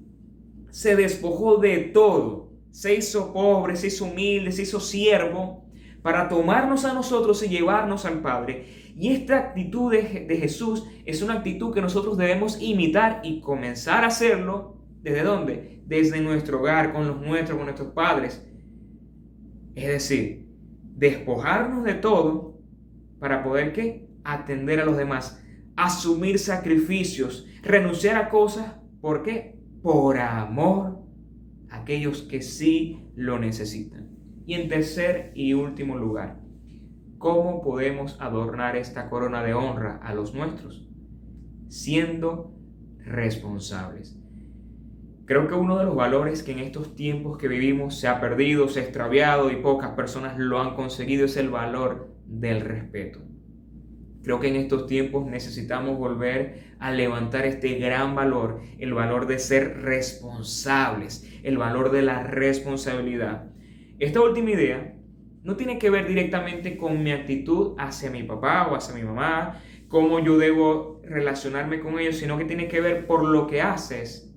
se 0.70 0.96
despojó 0.96 1.58
de 1.58 1.76
todo, 1.92 2.54
se 2.70 2.94
hizo 2.94 3.34
pobre, 3.34 3.76
se 3.76 3.88
hizo 3.88 4.06
humilde, 4.06 4.50
se 4.50 4.62
hizo 4.62 4.80
siervo 4.80 5.66
para 6.00 6.26
tomarnos 6.26 6.86
a 6.86 6.94
nosotros 6.94 7.42
y 7.42 7.48
llevarnos 7.50 8.06
al 8.06 8.22
Padre. 8.22 8.92
Y 8.96 9.12
esta 9.12 9.36
actitud 9.36 9.92
de, 9.92 10.24
de 10.26 10.36
Jesús 10.38 10.86
es 11.04 11.20
una 11.20 11.34
actitud 11.34 11.74
que 11.74 11.82
nosotros 11.82 12.16
debemos 12.16 12.56
imitar 12.62 13.20
y 13.22 13.42
comenzar 13.42 14.04
a 14.04 14.06
hacerlo 14.06 14.74
¿Desde 15.02 15.22
dónde? 15.22 15.82
Desde 15.84 16.18
nuestro 16.22 16.60
hogar, 16.60 16.94
con 16.94 17.06
los 17.06 17.20
nuestros, 17.20 17.58
con 17.58 17.66
nuestros 17.66 17.92
padres. 17.92 18.42
Es 19.74 19.86
decir, 19.86 20.43
despojarnos 20.94 21.84
de 21.84 21.94
todo 21.94 22.60
para 23.18 23.42
poder 23.42 23.72
qué? 23.72 24.08
Atender 24.24 24.80
a 24.80 24.84
los 24.84 24.96
demás, 24.96 25.42
asumir 25.76 26.38
sacrificios, 26.38 27.46
renunciar 27.62 28.16
a 28.16 28.28
cosas, 28.30 28.76
¿por 29.00 29.22
qué? 29.22 29.58
Por 29.82 30.18
amor 30.18 31.02
a 31.70 31.78
aquellos 31.78 32.22
que 32.22 32.42
sí 32.42 33.10
lo 33.14 33.38
necesitan. 33.38 34.10
Y 34.46 34.54
en 34.54 34.68
tercer 34.68 35.32
y 35.34 35.54
último 35.54 35.96
lugar, 35.96 36.40
¿cómo 37.18 37.62
podemos 37.62 38.20
adornar 38.20 38.76
esta 38.76 39.08
corona 39.08 39.42
de 39.42 39.54
honra 39.54 40.00
a 40.02 40.14
los 40.14 40.34
nuestros? 40.34 40.88
Siendo 41.68 42.54
responsables. 42.98 44.18
Creo 45.26 45.48
que 45.48 45.54
uno 45.54 45.78
de 45.78 45.86
los 45.86 45.96
valores 45.96 46.42
que 46.42 46.52
en 46.52 46.58
estos 46.58 46.94
tiempos 46.94 47.38
que 47.38 47.48
vivimos 47.48 47.98
se 47.98 48.08
ha 48.08 48.20
perdido, 48.20 48.68
se 48.68 48.80
ha 48.80 48.82
extraviado 48.82 49.50
y 49.50 49.56
pocas 49.56 49.92
personas 49.92 50.38
lo 50.38 50.60
han 50.60 50.74
conseguido 50.74 51.24
es 51.24 51.38
el 51.38 51.48
valor 51.48 52.14
del 52.26 52.60
respeto. 52.60 53.20
Creo 54.22 54.38
que 54.38 54.48
en 54.48 54.56
estos 54.56 54.86
tiempos 54.86 55.26
necesitamos 55.26 55.98
volver 55.98 56.74
a 56.78 56.90
levantar 56.90 57.46
este 57.46 57.74
gran 57.78 58.14
valor, 58.14 58.60
el 58.78 58.92
valor 58.92 59.26
de 59.26 59.38
ser 59.38 59.80
responsables, 59.80 61.26
el 61.42 61.56
valor 61.56 61.90
de 61.90 62.02
la 62.02 62.22
responsabilidad. 62.22 63.50
Esta 63.98 64.20
última 64.20 64.50
idea 64.50 64.94
no 65.42 65.56
tiene 65.56 65.78
que 65.78 65.88
ver 65.88 66.06
directamente 66.06 66.76
con 66.76 67.02
mi 67.02 67.12
actitud 67.12 67.76
hacia 67.78 68.10
mi 68.10 68.24
papá 68.24 68.68
o 68.70 68.74
hacia 68.74 68.94
mi 68.94 69.02
mamá, 69.02 69.62
cómo 69.88 70.18
yo 70.18 70.36
debo 70.36 71.00
relacionarme 71.02 71.80
con 71.80 71.98
ellos, 71.98 72.16
sino 72.16 72.36
que 72.36 72.44
tiene 72.44 72.68
que 72.68 72.82
ver 72.82 73.06
por 73.06 73.24
lo 73.24 73.46
que 73.46 73.62
haces 73.62 74.33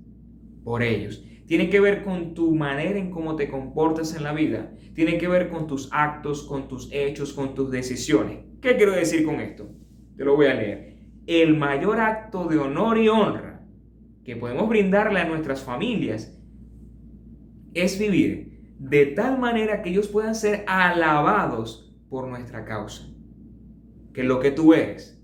por 0.67 0.84
ellos. 0.84 1.23
Tiene 1.45 1.69
que 1.69 1.80
ver 1.80 2.03
con 2.03 2.34
tu 2.34 2.53
manera 2.53 2.99
en 2.99 3.10
cómo 3.10 3.38
te 3.38 3.47
comportas 3.47 4.13
en 4.17 4.23
la 4.23 4.34
vida. 4.34 4.73
Tiene 4.93 5.17
que 5.17 5.30
ver 5.30 5.47
con 5.47 5.65
tus 5.65 5.88
actos, 5.93 6.43
con 6.43 6.67
tus 6.67 6.89
hechos, 6.91 7.32
con 7.32 7.56
tus 7.56 7.71
decisiones. 7.71 8.39
¿Qué 8.62 8.75
quiero 8.75 8.91
decir 8.91 9.23
con 9.23 9.39
esto? 9.39 9.69
Te 10.17 10.25
lo 10.25 10.36
voy 10.36 10.47
a 10.47 10.56
leer. 10.56 10.97
El 11.25 11.56
mayor 11.56 12.01
acto 12.01 12.49
de 12.49 12.58
honor 12.58 12.97
y 12.97 13.08
honra 13.08 13.65
que 14.25 14.36
podemos 14.36 14.67
brindarle 14.67 15.21
a 15.21 15.30
nuestras 15.30 15.63
familias 15.63 16.38
es 17.73 17.97
vivir 17.97 18.75
de 18.77 19.06
tal 19.06 19.39
manera 19.39 19.82
que 19.82 19.91
ellos 19.91 20.10
puedan 20.10 20.36
ser 20.36 20.65
alabados 20.67 21.95
por 22.10 22.27
nuestra 22.27 22.65
causa. 22.65 23.08
Que 24.13 24.23
lo 24.25 24.41
que 24.41 24.51
tú 24.51 24.73
eres, 24.73 25.17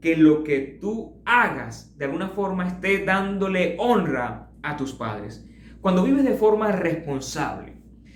que 0.00 0.16
lo 0.16 0.42
que 0.42 0.58
tú 0.80 1.22
hagas 1.24 1.96
de 1.98 2.06
alguna 2.06 2.30
forma 2.30 2.66
esté 2.66 3.04
dándole 3.04 3.76
honra 3.78 4.48
a 4.62 4.76
tus 4.76 4.92
padres. 4.92 5.46
Cuando 5.80 6.04
vives 6.04 6.24
de 6.24 6.34
forma 6.34 6.72
responsable, 6.72 7.74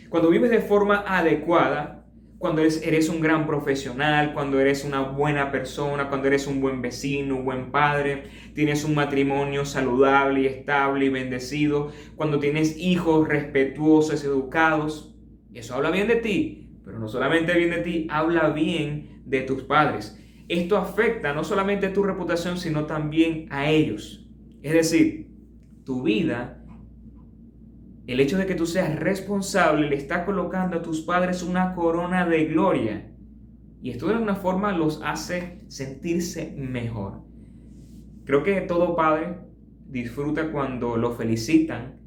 cuando 0.08 0.30
vives 0.30 0.50
de 0.50 0.60
forma 0.60 1.04
adecuada, 1.06 1.96
cuando 2.38 2.60
eres, 2.60 3.08
un 3.08 3.20
gran 3.20 3.46
profesional, 3.46 4.34
cuando 4.34 4.60
eres 4.60 4.84
una 4.84 5.00
buena 5.00 5.50
persona, 5.50 6.08
cuando 6.08 6.28
eres 6.28 6.46
un 6.46 6.60
buen 6.60 6.82
vecino, 6.82 7.36
un 7.36 7.44
buen 7.44 7.72
padre, 7.72 8.24
tienes 8.54 8.84
un 8.84 8.94
matrimonio 8.94 9.64
saludable 9.64 10.42
y 10.42 10.46
estable 10.46 11.06
y 11.06 11.08
bendecido, 11.08 11.92
cuando 12.14 12.38
tienes 12.38 12.78
hijos 12.78 13.26
respetuosos, 13.26 14.22
educados, 14.22 15.14
eso 15.54 15.74
habla 15.74 15.90
bien 15.90 16.08
de 16.08 16.16
ti, 16.16 16.78
pero 16.84 16.98
no 16.98 17.08
solamente 17.08 17.56
bien 17.56 17.70
de 17.70 17.78
ti, 17.78 18.06
habla 18.10 18.50
bien 18.50 19.22
de 19.24 19.40
tus 19.40 19.62
padres. 19.62 20.22
Esto 20.48 20.76
afecta 20.76 21.32
no 21.32 21.42
solamente 21.42 21.88
tu 21.88 22.02
reputación, 22.02 22.58
sino 22.58 22.84
también 22.84 23.48
a 23.50 23.70
ellos. 23.70 24.28
Es 24.62 24.72
decir, 24.72 25.25
tu 25.86 26.02
vida, 26.02 26.64
el 28.08 28.18
hecho 28.18 28.36
de 28.36 28.46
que 28.46 28.56
tú 28.56 28.66
seas 28.66 28.98
responsable 28.98 29.88
le 29.88 29.94
está 29.94 30.24
colocando 30.24 30.76
a 30.76 30.82
tus 30.82 31.02
padres 31.02 31.44
una 31.44 31.74
corona 31.74 32.26
de 32.26 32.44
gloria. 32.46 33.12
Y 33.80 33.90
esto 33.90 34.08
de 34.08 34.14
alguna 34.14 34.34
forma 34.34 34.72
los 34.72 35.00
hace 35.04 35.64
sentirse 35.68 36.52
mejor. 36.56 37.22
Creo 38.24 38.42
que 38.42 38.60
todo 38.62 38.96
padre 38.96 39.38
disfruta 39.86 40.50
cuando 40.50 40.96
lo 40.96 41.12
felicitan 41.12 42.00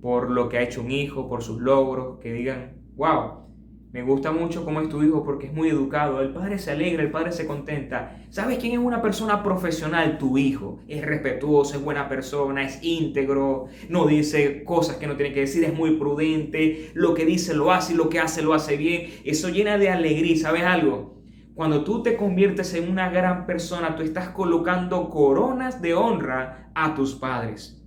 por 0.00 0.28
lo 0.28 0.48
que 0.48 0.58
ha 0.58 0.62
hecho 0.62 0.82
un 0.82 0.90
hijo, 0.90 1.28
por 1.28 1.44
sus 1.44 1.60
logros, 1.60 2.18
que 2.18 2.32
digan, 2.32 2.82
wow, 2.96 3.51
me 3.92 4.02
gusta 4.02 4.32
mucho 4.32 4.64
cómo 4.64 4.80
es 4.80 4.88
tu 4.88 5.02
hijo 5.02 5.22
porque 5.22 5.48
es 5.48 5.52
muy 5.52 5.68
educado. 5.68 6.22
El 6.22 6.32
padre 6.32 6.58
se 6.58 6.70
alegra, 6.70 7.02
el 7.02 7.10
padre 7.10 7.30
se 7.30 7.46
contenta. 7.46 8.24
¿Sabes 8.30 8.56
quién 8.56 8.72
es 8.72 8.78
una 8.78 9.02
persona 9.02 9.42
profesional? 9.42 10.16
Tu 10.16 10.38
hijo. 10.38 10.80
Es 10.88 11.04
respetuoso, 11.04 11.76
es 11.76 11.84
buena 11.84 12.08
persona, 12.08 12.64
es 12.64 12.82
íntegro, 12.82 13.66
no 13.90 14.06
dice 14.06 14.64
cosas 14.64 14.96
que 14.96 15.06
no 15.06 15.16
tiene 15.16 15.34
que 15.34 15.40
decir, 15.40 15.62
es 15.64 15.74
muy 15.74 15.96
prudente. 15.96 16.90
Lo 16.94 17.12
que 17.12 17.26
dice 17.26 17.52
lo 17.52 17.70
hace 17.70 17.92
y 17.92 17.96
lo 17.96 18.08
que 18.08 18.18
hace 18.18 18.40
lo 18.40 18.54
hace 18.54 18.78
bien. 18.78 19.10
Eso 19.26 19.50
llena 19.50 19.76
de 19.76 19.90
alegría. 19.90 20.38
¿Sabes 20.38 20.62
algo? 20.62 21.20
Cuando 21.54 21.84
tú 21.84 22.02
te 22.02 22.16
conviertes 22.16 22.72
en 22.72 22.90
una 22.90 23.10
gran 23.10 23.44
persona, 23.44 23.94
tú 23.94 24.02
estás 24.02 24.30
colocando 24.30 25.10
coronas 25.10 25.82
de 25.82 25.92
honra 25.92 26.70
a 26.74 26.94
tus 26.94 27.14
padres. 27.14 27.78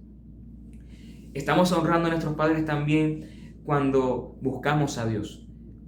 Estamos 1.34 1.72
honrando 1.72 2.10
a 2.10 2.12
nuestros 2.12 2.36
padres 2.36 2.64
también 2.64 3.64
cuando 3.64 4.38
buscamos 4.40 5.00
a 5.00 5.08
Dios 5.08 5.45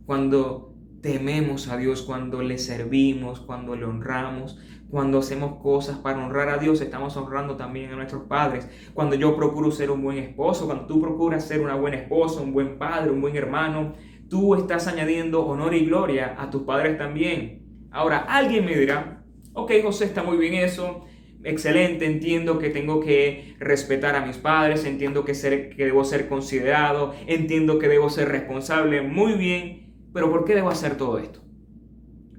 cuando 0.07 0.73
tememos 1.01 1.67
a 1.67 1.77
Dios, 1.77 2.01
cuando 2.01 2.41
le 2.41 2.57
servimos, 2.57 3.41
cuando 3.41 3.75
le 3.75 3.85
honramos, 3.85 4.57
cuando 4.89 5.19
hacemos 5.19 5.61
cosas 5.61 5.97
para 5.97 6.23
honrar 6.25 6.47
a 6.47 6.57
Dios, 6.57 6.79
estamos 6.79 7.15
honrando 7.17 7.57
también 7.57 7.91
a 7.91 7.97
nuestros 7.97 8.23
padres. 8.23 8.69
Cuando 8.93 9.17
yo 9.17 9.35
procuro 9.35 9.69
ser 9.69 9.91
un 9.91 10.01
buen 10.01 10.17
esposo, 10.17 10.65
cuando 10.65 10.85
tú 10.85 11.01
procuras 11.01 11.45
ser 11.45 11.59
una 11.59 11.75
buena 11.75 11.97
esposa, 11.97 12.39
un 12.39 12.53
buen 12.53 12.77
padre, 12.77 13.11
un 13.11 13.19
buen 13.19 13.35
hermano, 13.35 13.93
tú 14.29 14.55
estás 14.55 14.87
añadiendo 14.87 15.45
honor 15.45 15.73
y 15.73 15.85
gloria 15.85 16.35
a 16.39 16.49
tus 16.49 16.63
padres 16.63 16.97
también. 16.97 17.87
Ahora, 17.91 18.19
alguien 18.19 18.63
me 18.63 18.75
dirá, 18.75 19.25
ok, 19.53 19.73
José, 19.83 20.05
está 20.05 20.23
muy 20.23 20.37
bien 20.37 20.53
eso, 20.53 21.03
excelente, 21.43 22.05
entiendo 22.05 22.59
que 22.59 22.69
tengo 22.69 23.01
que 23.01 23.55
respetar 23.59 24.15
a 24.15 24.25
mis 24.25 24.37
padres, 24.37 24.85
entiendo 24.85 25.25
que, 25.25 25.35
ser, 25.35 25.75
que 25.75 25.83
debo 25.83 26.05
ser 26.05 26.29
considerado, 26.29 27.13
entiendo 27.27 27.77
que 27.77 27.89
debo 27.89 28.09
ser 28.09 28.29
responsable, 28.29 29.01
muy 29.01 29.33
bien, 29.33 29.86
pero 30.13 30.29
¿por 30.31 30.45
qué 30.45 30.55
debo 30.55 30.69
hacer 30.69 30.97
todo 30.97 31.17
esto? 31.19 31.41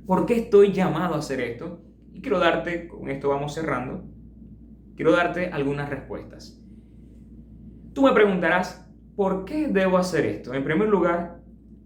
¿Por 0.07 0.27
qué 0.27 0.37
estoy 0.37 0.73
llamado 0.73 1.15
a 1.15 1.19
hacer 1.19 1.41
esto? 1.41 1.83
Y 2.13 2.21
quiero 2.21 2.39
darte, 2.39 2.89
con 2.89 3.11
esto 3.11 3.29
vamos 3.29 3.55
cerrando, 3.55 4.05
quiero 4.97 5.13
darte 5.13 5.51
algunas 5.51 5.89
respuestas. 5.89 6.61
Tú 7.93 8.03
me 8.03 8.13
preguntarás, 8.13 8.89
¿por 9.17 9.45
qué 9.45 9.69
debo 9.69 9.99
hacer 9.99 10.27
esto? 10.27 10.55
En 10.55 10.65
primer 10.65 10.89
lugar, 10.89 11.43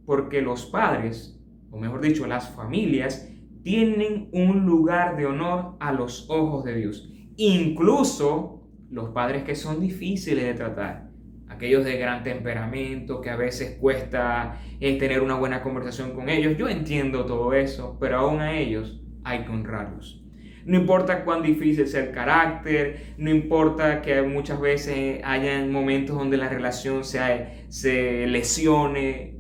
porque 0.07 0.41
los 0.41 0.67
padres, 0.67 1.41
o 1.71 1.79
mejor 1.79 2.01
dicho, 2.01 2.27
las 2.27 2.51
familias, 2.51 3.29
tienen 3.63 4.29
un 4.33 4.67
lugar 4.67 5.17
de 5.17 5.27
honor 5.27 5.77
a 5.81 5.93
los 5.93 6.29
ojos 6.31 6.65
de 6.65 6.75
Dios. 6.75 7.11
Incluso 7.37 8.63
los 8.91 9.11
padres 9.11 9.45
que 9.45 9.55
son 9.55 9.81
difíciles 9.81 10.45
de 10.45 10.55
tratar 10.55 11.12
aquellos 11.53 11.85
de 11.85 11.97
gran 11.97 12.23
temperamento, 12.23 13.21
que 13.21 13.31
a 13.31 13.37
veces 13.37 13.77
cuesta 13.81 14.59
eh, 14.81 14.99
tener 14.99 15.21
una 15.23 15.37
buena 15.37 15.63
conversación 15.63 16.13
con 16.13 16.29
ellos. 16.29 16.57
Yo 16.57 16.69
entiendo 16.69 17.27
todo 17.27 17.53
eso, 17.55 17.97
pero 18.01 18.19
aún 18.19 18.41
a 18.41 18.59
ellos 18.59 19.01
hay 19.25 19.45
que 19.45 19.51
honrarlos. 19.51 20.23
No 20.65 20.77
importa 20.79 21.25
cuán 21.25 21.43
difícil 21.43 21.87
sea 21.89 22.05
el 22.05 22.13
carácter, 22.13 23.15
no 23.19 23.31
importa 23.31 24.01
que 24.01 24.23
muchas 24.23 24.61
veces 24.61 25.21
haya 25.25 25.65
momentos 25.67 26.17
donde 26.17 26.37
la 26.37 26.49
relación 26.49 27.05
se, 27.05 27.67
se 27.69 28.27
lesione, 28.29 29.39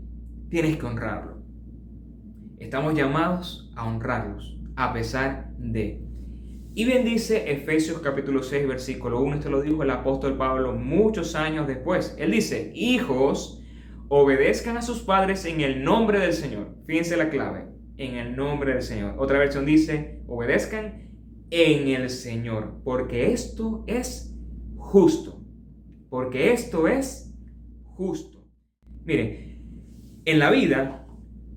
tienes 0.51 0.77
que 0.77 0.87
honrarlo. 0.87 1.42
Estamos 2.59 2.94
llamados 2.94 3.72
a 3.77 3.87
honrarlos 3.87 4.59
a 4.77 4.92
pesar 4.92 5.51
de. 5.59 6.01
Y 6.74 6.87
bien 6.87 7.04
dice 7.04 7.52
Efesios 7.52 8.00
capítulo 8.00 8.42
6, 8.42 8.66
versículo 8.66 9.20
1, 9.20 9.37
esto 9.37 9.50
lo 9.50 9.61
dijo 9.61 9.82
el 9.82 9.90
apóstol 9.90 10.38
Pablo 10.38 10.72
muchos 10.72 11.35
años 11.35 11.66
después. 11.66 12.16
Él 12.18 12.30
dice, 12.30 12.72
hijos, 12.74 13.62
obedezcan 14.08 14.78
a 14.78 14.82
sus 14.82 15.00
padres 15.00 15.44
en 15.44 15.61
el 15.61 15.85
nombre 15.85 16.18
del 16.18 16.32
Señor. 16.32 16.74
Fíjense 16.87 17.18
la 17.18 17.28
clave, 17.28 17.66
en 17.98 18.14
el 18.14 18.37
nombre 18.37 18.72
del 18.72 18.82
Señor. 18.82 19.16
Otra 19.18 19.38
versión 19.38 19.66
dice, 19.66 20.22
obedezcan 20.26 21.11
en 21.50 21.88
el 21.88 22.08
Señor, 22.08 22.80
porque 22.85 23.35
esto 23.35 23.85
es 23.87 24.35
justo. 24.76 25.44
Porque 26.08 26.54
esto 26.54 26.88
es 26.88 27.35
justo. 27.85 28.48
Miren, 29.04 30.23
en 30.25 30.38
la 30.38 30.50
vida 30.50 31.06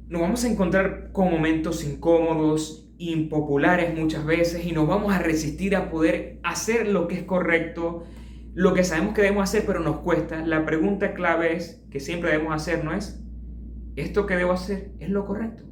nos 0.10 0.22
vamos 0.22 0.44
a 0.44 0.52
encontrar 0.52 1.14
con 1.14 1.32
momentos 1.32 1.86
incómodos, 1.86 2.85
impopulares 2.98 3.98
muchas 3.98 4.26
veces 4.26 4.66
y 4.66 4.72
nos 4.72 4.88
vamos 4.88 5.14
a 5.14 5.20
resistir 5.20 5.76
a 5.76 5.90
poder 5.90 6.40
hacer 6.44 6.88
lo 6.88 7.08
que 7.08 7.16
es 7.16 7.24
correcto, 7.24 8.04
lo 8.54 8.74
que 8.74 8.84
sabemos 8.84 9.14
que 9.14 9.22
debemos 9.22 9.44
hacer, 9.44 9.64
pero 9.66 9.80
nos 9.80 10.00
cuesta. 10.00 10.46
La 10.46 10.66
pregunta 10.66 11.14
clave 11.14 11.56
es, 11.56 11.84
que 11.92 12.00
siempre 12.00 12.32
debemos 12.32 12.54
hacer, 12.54 12.84
¿no 12.84 12.94
es? 12.94 13.22
¿Esto 13.96 14.26
que 14.26 14.36
debo 14.36 14.52
hacer 14.52 14.92
es 15.00 15.10
lo 15.10 15.26
correcto? 15.26 15.64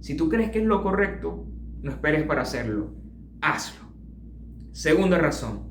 Si 0.00 0.16
tú 0.16 0.28
crees 0.28 0.50
que 0.50 0.60
es 0.60 0.64
lo 0.64 0.82
correcto, 0.82 1.46
no 1.82 1.90
esperes 1.90 2.24
para 2.24 2.42
hacerlo, 2.42 2.94
hazlo. 3.40 3.88
Segunda 4.72 5.18
razón 5.18 5.68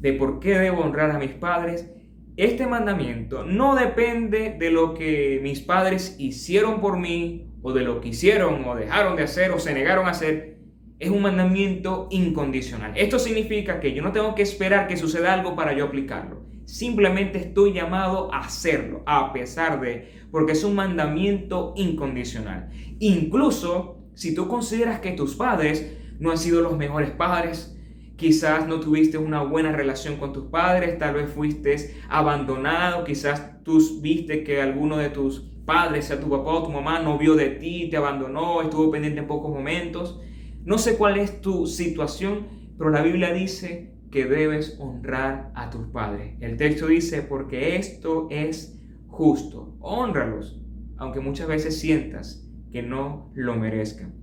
de 0.00 0.12
por 0.12 0.40
qué 0.40 0.58
debo 0.58 0.82
honrar 0.82 1.10
a 1.10 1.18
mis 1.18 1.32
padres. 1.32 1.88
Este 2.36 2.66
mandamiento 2.66 3.44
no 3.44 3.74
depende 3.74 4.56
de 4.58 4.70
lo 4.70 4.94
que 4.94 5.38
mis 5.42 5.60
padres 5.60 6.16
hicieron 6.18 6.80
por 6.80 6.98
mí 6.98 7.51
o 7.62 7.72
de 7.72 7.82
lo 7.82 8.00
que 8.00 8.08
hicieron 8.08 8.64
o 8.64 8.74
dejaron 8.74 9.16
de 9.16 9.22
hacer 9.22 9.52
o 9.52 9.58
se 9.58 9.72
negaron 9.72 10.06
a 10.06 10.10
hacer, 10.10 10.58
es 10.98 11.10
un 11.10 11.22
mandamiento 11.22 12.08
incondicional. 12.10 12.92
Esto 12.96 13.18
significa 13.18 13.80
que 13.80 13.92
yo 13.92 14.02
no 14.02 14.12
tengo 14.12 14.34
que 14.34 14.42
esperar 14.42 14.86
que 14.86 14.96
suceda 14.96 15.32
algo 15.32 15.56
para 15.56 15.72
yo 15.72 15.86
aplicarlo. 15.86 16.42
Simplemente 16.64 17.38
estoy 17.38 17.72
llamado 17.72 18.32
a 18.32 18.40
hacerlo, 18.40 19.02
a 19.06 19.32
pesar 19.32 19.80
de, 19.80 20.10
porque 20.30 20.52
es 20.52 20.62
un 20.62 20.76
mandamiento 20.76 21.74
incondicional. 21.76 22.70
Incluso 23.00 23.98
si 24.14 24.34
tú 24.34 24.46
consideras 24.46 25.00
que 25.00 25.12
tus 25.12 25.34
padres 25.34 25.92
no 26.20 26.30
han 26.30 26.38
sido 26.38 26.60
los 26.60 26.76
mejores 26.76 27.10
padres, 27.10 27.76
quizás 28.16 28.68
no 28.68 28.78
tuviste 28.78 29.18
una 29.18 29.42
buena 29.42 29.72
relación 29.72 30.16
con 30.16 30.32
tus 30.32 30.46
padres, 30.46 30.98
tal 30.98 31.14
vez 31.14 31.30
fuiste 31.30 31.96
abandonado, 32.08 33.02
quizás 33.02 33.62
tú 33.64 33.80
viste 34.00 34.44
que 34.44 34.60
alguno 34.60 34.98
de 34.98 35.10
tus 35.10 35.51
padres, 35.64 36.06
sea 36.06 36.20
tu 36.20 36.28
papá 36.28 36.50
o 36.50 36.62
tu 36.62 36.70
mamá, 36.70 37.00
no 37.00 37.18
vio 37.18 37.34
de 37.34 37.50
ti, 37.50 37.88
te 37.90 37.96
abandonó, 37.96 38.62
estuvo 38.62 38.90
pendiente 38.90 39.20
en 39.20 39.26
pocos 39.26 39.50
momentos. 39.50 40.20
No 40.64 40.78
sé 40.78 40.96
cuál 40.96 41.18
es 41.18 41.40
tu 41.40 41.66
situación, 41.66 42.46
pero 42.78 42.90
la 42.90 43.02
Biblia 43.02 43.32
dice 43.32 43.94
que 44.10 44.26
debes 44.26 44.76
honrar 44.78 45.50
a 45.54 45.70
tus 45.70 45.86
padres. 45.88 46.36
El 46.40 46.56
texto 46.56 46.86
dice, 46.86 47.22
porque 47.22 47.76
esto 47.76 48.28
es 48.30 48.78
justo. 49.08 49.76
Honralos, 49.80 50.60
aunque 50.96 51.20
muchas 51.20 51.48
veces 51.48 51.80
sientas 51.80 52.48
que 52.70 52.82
no 52.82 53.30
lo 53.34 53.56
merezcan. 53.56 54.14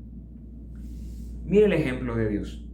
Mira 1.44 1.66
el 1.66 1.74
ejemplo 1.74 2.16
de 2.16 2.30
Dios. 2.30 2.66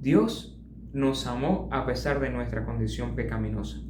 Dios 0.00 0.58
nos 0.92 1.26
amó 1.26 1.68
a 1.70 1.84
pesar 1.84 2.20
de 2.20 2.30
nuestra 2.30 2.64
condición 2.64 3.14
pecaminosa. 3.14 3.82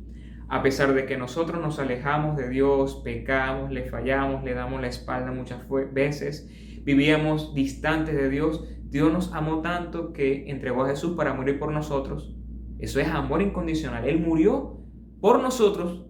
A 0.48 0.62
pesar 0.62 0.94
de 0.94 1.04
que 1.04 1.18
nosotros 1.18 1.60
nos 1.60 1.78
alejamos 1.78 2.36
de 2.36 2.48
Dios, 2.48 3.02
pecamos, 3.04 3.70
le 3.70 3.84
fallamos, 3.84 4.42
le 4.44 4.54
damos 4.54 4.80
la 4.80 4.86
espalda 4.86 5.30
muchas 5.30 5.60
veces, 5.92 6.48
vivíamos 6.84 7.54
distantes 7.54 8.16
de 8.16 8.30
Dios, 8.30 8.64
Dios 8.84 9.12
nos 9.12 9.34
amó 9.34 9.60
tanto 9.60 10.14
que 10.14 10.50
entregó 10.50 10.84
a 10.84 10.88
Jesús 10.88 11.14
para 11.16 11.34
morir 11.34 11.58
por 11.58 11.70
nosotros. 11.70 12.34
Eso 12.78 12.98
es 12.98 13.08
amor 13.08 13.42
incondicional. 13.42 14.08
Él 14.08 14.20
murió 14.20 14.80
por 15.20 15.42
nosotros, 15.42 16.06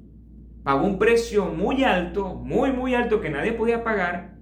pagó 0.63 0.87
un 0.87 1.01
precio 1.01 1.47
muy 1.47 1.83
alto, 1.83 2.37
muy, 2.37 2.73
muy 2.73 2.95
alto 2.95 3.21
que 3.21 3.31
nadie 3.31 3.53
podía 3.53 3.83
pagar 3.83 4.39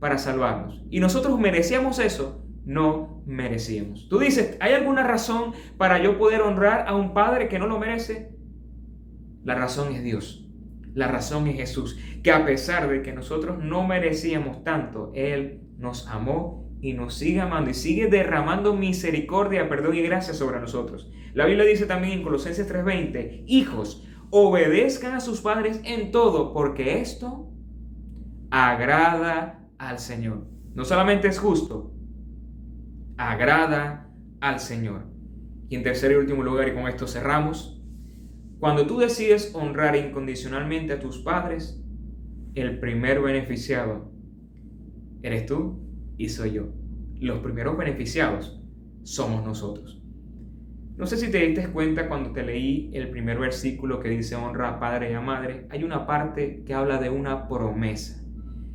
para 0.00 0.18
salvarnos. 0.18 0.82
Y 0.90 1.00
nosotros 1.00 1.38
merecíamos 1.38 1.98
eso, 1.98 2.44
no 2.66 3.22
merecíamos. 3.24 4.08
Tú 4.10 4.18
dices, 4.18 4.58
¿hay 4.60 4.74
alguna 4.74 5.02
razón 5.02 5.54
para 5.78 6.02
yo 6.02 6.18
poder 6.18 6.42
honrar 6.42 6.86
a 6.86 6.94
un 6.94 7.14
padre 7.14 7.48
que 7.48 7.58
no 7.58 7.66
lo 7.66 7.78
merece? 7.78 8.38
La 9.44 9.54
razón 9.54 9.94
es 9.94 10.02
Dios. 10.02 10.46
La 10.94 11.08
razón 11.08 11.46
es 11.46 11.56
Jesús, 11.56 11.98
que 12.22 12.32
a 12.32 12.44
pesar 12.44 12.88
de 12.88 13.02
que 13.02 13.12
nosotros 13.12 13.62
no 13.62 13.86
merecíamos 13.86 14.64
tanto, 14.64 15.12
Él 15.14 15.62
nos 15.78 16.08
amó 16.08 16.68
y 16.80 16.94
nos 16.94 17.14
sigue 17.14 17.40
amando 17.40 17.70
y 17.70 17.74
sigue 17.74 18.08
derramando 18.08 18.74
misericordia, 18.74 19.68
perdón 19.68 19.94
y 19.94 20.02
gracia 20.02 20.34
sobre 20.34 20.60
nosotros. 20.60 21.10
La 21.34 21.46
Biblia 21.46 21.64
dice 21.64 21.86
también 21.86 22.18
en 22.18 22.22
Colosenses 22.22 22.68
3:20, 22.68 23.44
hijos, 23.46 24.06
obedezcan 24.30 25.14
a 25.14 25.20
sus 25.20 25.40
padres 25.40 25.80
en 25.84 26.10
todo, 26.10 26.52
porque 26.52 27.00
esto 27.00 27.50
agrada 28.50 29.68
al 29.78 29.98
Señor. 29.98 30.46
No 30.74 30.84
solamente 30.84 31.28
es 31.28 31.38
justo, 31.38 31.92
agrada 33.16 34.10
al 34.40 34.60
Señor. 34.60 35.06
Y 35.68 35.76
en 35.76 35.82
tercer 35.82 36.12
y 36.12 36.16
último 36.16 36.42
lugar, 36.42 36.68
y 36.68 36.74
con 36.74 36.88
esto 36.88 37.06
cerramos, 37.06 37.79
cuando 38.60 38.86
tú 38.86 38.98
decides 38.98 39.54
honrar 39.54 39.96
incondicionalmente 39.96 40.92
a 40.92 41.00
tus 41.00 41.18
padres, 41.20 41.82
el 42.54 42.78
primer 42.78 43.22
beneficiado 43.22 44.12
eres 45.22 45.46
tú 45.46 45.80
y 46.18 46.28
soy 46.28 46.52
yo. 46.52 46.68
Los 47.18 47.38
primeros 47.38 47.78
beneficiados 47.78 48.60
somos 49.02 49.42
nosotros. 49.46 50.02
No 50.98 51.06
sé 51.06 51.16
si 51.16 51.30
te 51.30 51.38
diste 51.38 51.68
cuenta 51.68 52.06
cuando 52.06 52.32
te 52.32 52.42
leí 52.42 52.90
el 52.92 53.08
primer 53.08 53.38
versículo 53.38 53.98
que 53.98 54.10
dice 54.10 54.36
honra 54.36 54.68
a 54.68 54.78
padre 54.78 55.10
y 55.10 55.14
a 55.14 55.22
madre, 55.22 55.66
hay 55.70 55.82
una 55.82 56.06
parte 56.06 56.62
que 56.66 56.74
habla 56.74 56.98
de 56.98 57.08
una 57.08 57.48
promesa. 57.48 58.22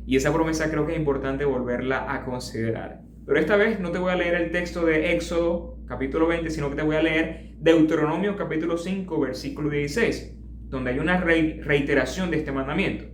Y 0.04 0.16
esa 0.16 0.32
promesa 0.32 0.68
creo 0.68 0.84
que 0.84 0.94
es 0.94 0.98
importante 0.98 1.44
volverla 1.44 2.12
a 2.12 2.24
considerar. 2.24 3.02
Pero 3.24 3.38
esta 3.38 3.54
vez 3.54 3.78
no 3.78 3.92
te 3.92 3.98
voy 3.98 4.10
a 4.10 4.16
leer 4.16 4.34
el 4.34 4.50
texto 4.50 4.84
de 4.84 5.12
Éxodo 5.12 5.75
capítulo 5.86 6.26
20, 6.26 6.50
sino 6.50 6.68
que 6.68 6.76
te 6.76 6.82
voy 6.82 6.96
a 6.96 7.02
leer 7.02 7.54
Deuteronomio 7.58 8.36
capítulo 8.36 8.76
5 8.76 9.20
versículo 9.20 9.70
16, 9.70 10.36
donde 10.68 10.90
hay 10.90 10.98
una 10.98 11.18
reiteración 11.18 12.30
de 12.30 12.38
este 12.38 12.52
mandamiento. 12.52 13.04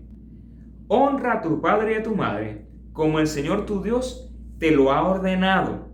Honra 0.88 1.34
a 1.34 1.42
tu 1.42 1.60
padre 1.60 1.92
y 1.92 1.94
a 1.96 2.02
tu 2.02 2.14
madre, 2.14 2.66
como 2.92 3.18
el 3.18 3.26
Señor 3.26 3.66
tu 3.66 3.82
Dios 3.82 4.34
te 4.58 4.70
lo 4.70 4.92
ha 4.92 5.08
ordenado, 5.08 5.92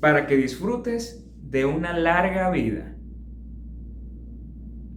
para 0.00 0.26
que 0.26 0.36
disfrutes 0.36 1.30
de 1.42 1.64
una 1.64 1.96
larga 1.96 2.50
vida, 2.50 2.96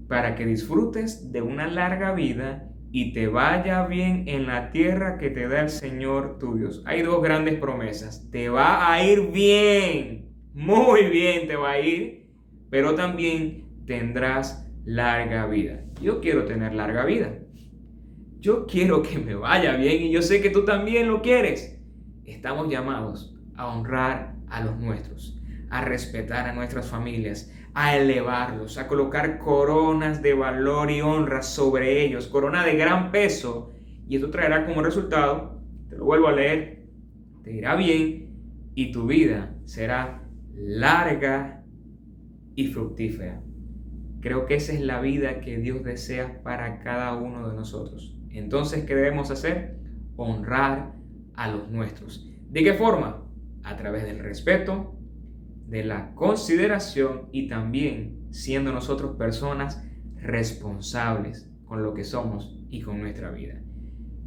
para 0.08 0.36
que 0.36 0.46
disfrutes 0.46 1.32
de 1.32 1.42
una 1.42 1.68
larga 1.68 2.14
vida 2.14 2.75
y 2.96 3.12
te 3.12 3.28
vaya 3.28 3.86
bien 3.88 4.24
en 4.26 4.48
la 4.48 4.72
tierra 4.72 5.18
que 5.18 5.30
te 5.30 5.50
da 5.50 5.60
el 5.60 5.70
Señor 5.70 6.40
tu 6.40 6.56
Dios. 6.56 6.82
Hay 6.86 7.02
dos 7.02 7.22
grandes 7.22 7.60
promesas. 7.60 8.32
Te 8.32 8.48
va 8.48 8.90
a 8.90 9.04
ir 9.04 9.34
bien, 9.34 10.30
muy 10.54 11.08
bien 11.10 11.46
te 11.46 11.58
va 11.58 11.72
a 11.72 11.80
ir, 11.82 12.30
pero 12.70 12.96
también 12.96 13.84
tendrás 13.86 14.72
larga 14.86 15.46
vida. 15.46 15.82
Yo 16.02 16.22
quiero 16.22 16.46
tener 16.46 16.74
larga 16.74 17.04
vida. 17.04 17.38
Yo 18.40 18.66
quiero 18.66 19.02
que 19.02 19.20
me 19.20 19.36
vaya 19.36 19.76
bien 19.76 20.04
y 20.04 20.12
yo 20.12 20.22
sé 20.22 20.42
que 20.42 20.50
tú 20.50 20.64
también 20.64 21.10
lo 21.10 21.22
quieres. 21.22 21.78
Estamos 22.24 22.70
llamados 22.70 23.36
a 23.58 23.68
honrar 23.68 24.38
a 24.48 24.64
los 24.64 24.78
nuestros 24.80 25.36
a 25.70 25.82
respetar 25.82 26.48
a 26.48 26.54
nuestras 26.54 26.88
familias, 26.88 27.52
a 27.76 27.98
elevarlos, 27.98 28.78
a 28.78 28.88
colocar 28.88 29.38
coronas 29.38 30.22
de 30.22 30.34
valor 30.34 30.90
y 30.90 31.02
honra 31.02 31.42
sobre 31.42 32.06
ellos, 32.06 32.28
corona 32.28 32.66
de 32.66 32.78
gran 32.78 33.12
peso, 33.12 33.74
y 34.08 34.16
esto 34.16 34.32
traerá 34.32 34.66
como 34.66 34.82
resultado, 34.82 35.62
te 35.90 35.98
lo 35.98 36.06
vuelvo 36.06 36.30
a 36.30 36.32
leer, 36.32 36.88
te 37.44 37.52
irá 37.52 37.76
bien 37.76 38.34
y 38.76 38.94
tu 38.94 39.06
vida 39.06 39.54
será 39.66 40.24
larga 40.56 41.64
y 42.56 42.68
fructífera. 42.68 43.42
Creo 44.22 44.46
que 44.46 44.56
esa 44.56 44.72
es 44.72 44.80
la 44.80 45.02
vida 45.02 45.42
que 45.42 45.58
Dios 45.58 45.84
desea 45.84 46.42
para 46.44 46.80
cada 46.80 47.14
uno 47.16 47.50
de 47.50 47.56
nosotros. 47.56 48.18
Entonces, 48.30 48.86
¿qué 48.86 48.96
debemos 48.96 49.32
hacer? 49.32 49.78
Honrar 50.16 50.94
a 51.36 51.52
los 51.52 51.70
nuestros. 51.70 52.32
¿De 52.50 52.64
qué 52.64 52.74
forma? 52.74 53.26
A 53.64 53.76
través 53.76 54.06
del 54.06 54.20
respeto, 54.20 54.96
de 55.68 55.84
la 55.84 56.14
consideración 56.14 57.30
y 57.32 57.48
también 57.48 58.28
siendo 58.32 58.72
nosotros 58.72 59.16
personas 59.18 59.84
responsables 60.16 61.50
con 61.66 61.84
lo 61.84 61.94
que 61.94 62.04
somos 62.04 62.60
y 62.70 62.82
con 62.82 63.00
nuestra 63.00 63.32
vida. 63.32 63.62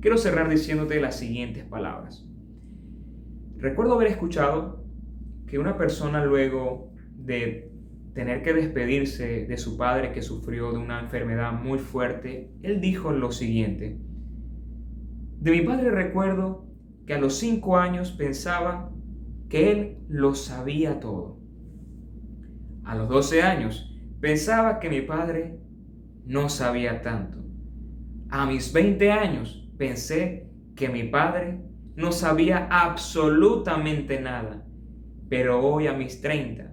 Quiero 0.00 0.18
cerrar 0.18 0.48
diciéndote 0.48 1.00
las 1.00 1.18
siguientes 1.18 1.64
palabras. 1.64 2.26
Recuerdo 3.56 3.94
haber 3.94 4.08
escuchado 4.08 4.84
que 5.46 5.58
una 5.58 5.76
persona 5.76 6.24
luego 6.24 6.92
de 7.16 7.72
tener 8.14 8.42
que 8.42 8.52
despedirse 8.52 9.46
de 9.46 9.56
su 9.56 9.76
padre 9.76 10.12
que 10.12 10.22
sufrió 10.22 10.72
de 10.72 10.78
una 10.78 11.00
enfermedad 11.00 11.52
muy 11.52 11.78
fuerte, 11.78 12.50
él 12.62 12.80
dijo 12.80 13.12
lo 13.12 13.30
siguiente. 13.30 13.98
De 15.40 15.50
mi 15.52 15.60
padre 15.60 15.90
recuerdo 15.90 16.66
que 17.06 17.14
a 17.14 17.20
los 17.20 17.38
cinco 17.38 17.78
años 17.78 18.12
pensaba 18.12 18.92
que 19.48 19.72
él 19.72 19.98
lo 20.08 20.34
sabía 20.34 21.00
todo. 21.00 21.38
A 22.84 22.94
los 22.94 23.08
12 23.08 23.42
años 23.42 23.94
pensaba 24.20 24.80
que 24.80 24.90
mi 24.90 25.02
padre 25.02 25.58
no 26.24 26.48
sabía 26.48 27.02
tanto. 27.02 27.38
A 28.30 28.46
mis 28.46 28.72
20 28.72 29.10
años 29.10 29.70
pensé 29.78 30.50
que 30.74 30.88
mi 30.88 31.04
padre 31.04 31.60
no 31.96 32.12
sabía 32.12 32.68
absolutamente 32.70 34.20
nada. 34.20 34.64
Pero 35.28 35.60
hoy 35.60 35.86
a 35.86 35.92
mis 35.92 36.20
30 36.20 36.72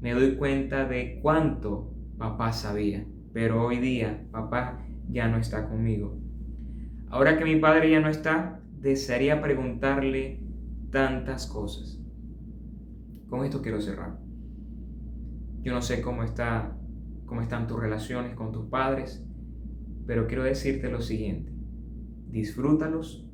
me 0.00 0.12
doy 0.12 0.36
cuenta 0.36 0.84
de 0.84 1.20
cuánto 1.22 1.92
papá 2.18 2.52
sabía. 2.52 3.06
Pero 3.32 3.64
hoy 3.64 3.78
día 3.78 4.26
papá 4.30 4.84
ya 5.08 5.28
no 5.28 5.38
está 5.38 5.68
conmigo. 5.68 6.18
Ahora 7.08 7.38
que 7.38 7.44
mi 7.44 7.56
padre 7.56 7.90
ya 7.90 8.00
no 8.00 8.08
está, 8.08 8.60
desearía 8.80 9.40
preguntarle 9.40 10.40
tantas 10.90 11.46
cosas. 11.46 11.95
Con 13.28 13.44
esto 13.44 13.60
quiero 13.60 13.80
cerrar. 13.80 14.18
Yo 15.62 15.72
no 15.72 15.82
sé 15.82 16.00
cómo, 16.00 16.22
está, 16.22 16.78
cómo 17.24 17.42
están 17.42 17.66
tus 17.66 17.80
relaciones 17.80 18.34
con 18.34 18.52
tus 18.52 18.66
padres, 18.66 19.24
pero 20.06 20.28
quiero 20.28 20.44
decirte 20.44 20.90
lo 20.90 21.00
siguiente. 21.00 21.52
Disfrútalos, 22.28 23.28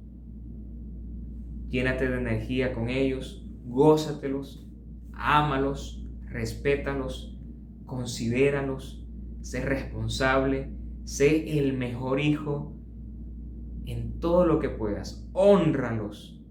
llénate 1.68 2.08
de 2.08 2.18
energía 2.18 2.72
con 2.72 2.88
ellos, 2.88 3.46
gózatelos, 3.64 4.66
ámalos, 5.12 6.06
respétalos, 6.26 7.38
considéralos, 7.84 9.06
sé 9.42 9.60
responsable, 9.60 10.70
sé 11.04 11.58
el 11.58 11.76
mejor 11.76 12.20
hijo 12.20 12.74
en 13.84 14.20
todo 14.20 14.46
lo 14.46 14.58
que 14.58 14.70
puedas. 14.70 15.28
Honralos 15.34 16.41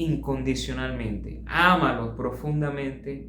incondicionalmente. 0.00 1.42
Ámalos 1.46 2.16
profundamente 2.16 3.28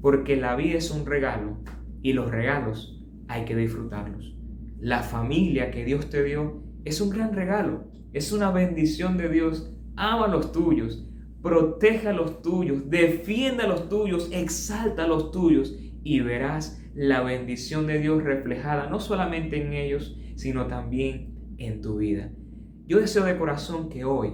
porque 0.00 0.36
la 0.36 0.56
vida 0.56 0.78
es 0.78 0.90
un 0.90 1.04
regalo 1.04 1.58
y 2.00 2.14
los 2.14 2.30
regalos 2.30 3.04
hay 3.28 3.44
que 3.44 3.54
disfrutarlos. 3.54 4.34
La 4.80 5.02
familia 5.02 5.70
que 5.70 5.84
Dios 5.84 6.08
te 6.08 6.24
dio 6.24 6.62
es 6.86 7.00
un 7.02 7.10
gran 7.10 7.34
regalo, 7.34 7.84
es 8.14 8.32
una 8.32 8.50
bendición 8.50 9.18
de 9.18 9.28
Dios. 9.28 9.70
Ama 9.94 10.24
a 10.24 10.28
los 10.28 10.52
tuyos, 10.52 11.06
proteja 11.42 12.10
a 12.10 12.14
los 12.14 12.40
tuyos, 12.40 12.88
defienda 12.88 13.64
a 13.64 13.68
los 13.68 13.90
tuyos, 13.90 14.30
exalta 14.32 15.04
a 15.04 15.08
los 15.08 15.30
tuyos 15.30 15.78
y 16.02 16.20
verás 16.20 16.82
la 16.94 17.20
bendición 17.20 17.86
de 17.86 17.98
Dios 17.98 18.24
reflejada 18.24 18.88
no 18.88 18.98
solamente 18.98 19.62
en 19.62 19.74
ellos, 19.74 20.18
sino 20.36 20.66
también 20.66 21.54
en 21.58 21.82
tu 21.82 21.98
vida. 21.98 22.32
Yo 22.86 22.98
deseo 22.98 23.24
de 23.24 23.38
corazón 23.38 23.90
que 23.90 24.04
hoy, 24.04 24.32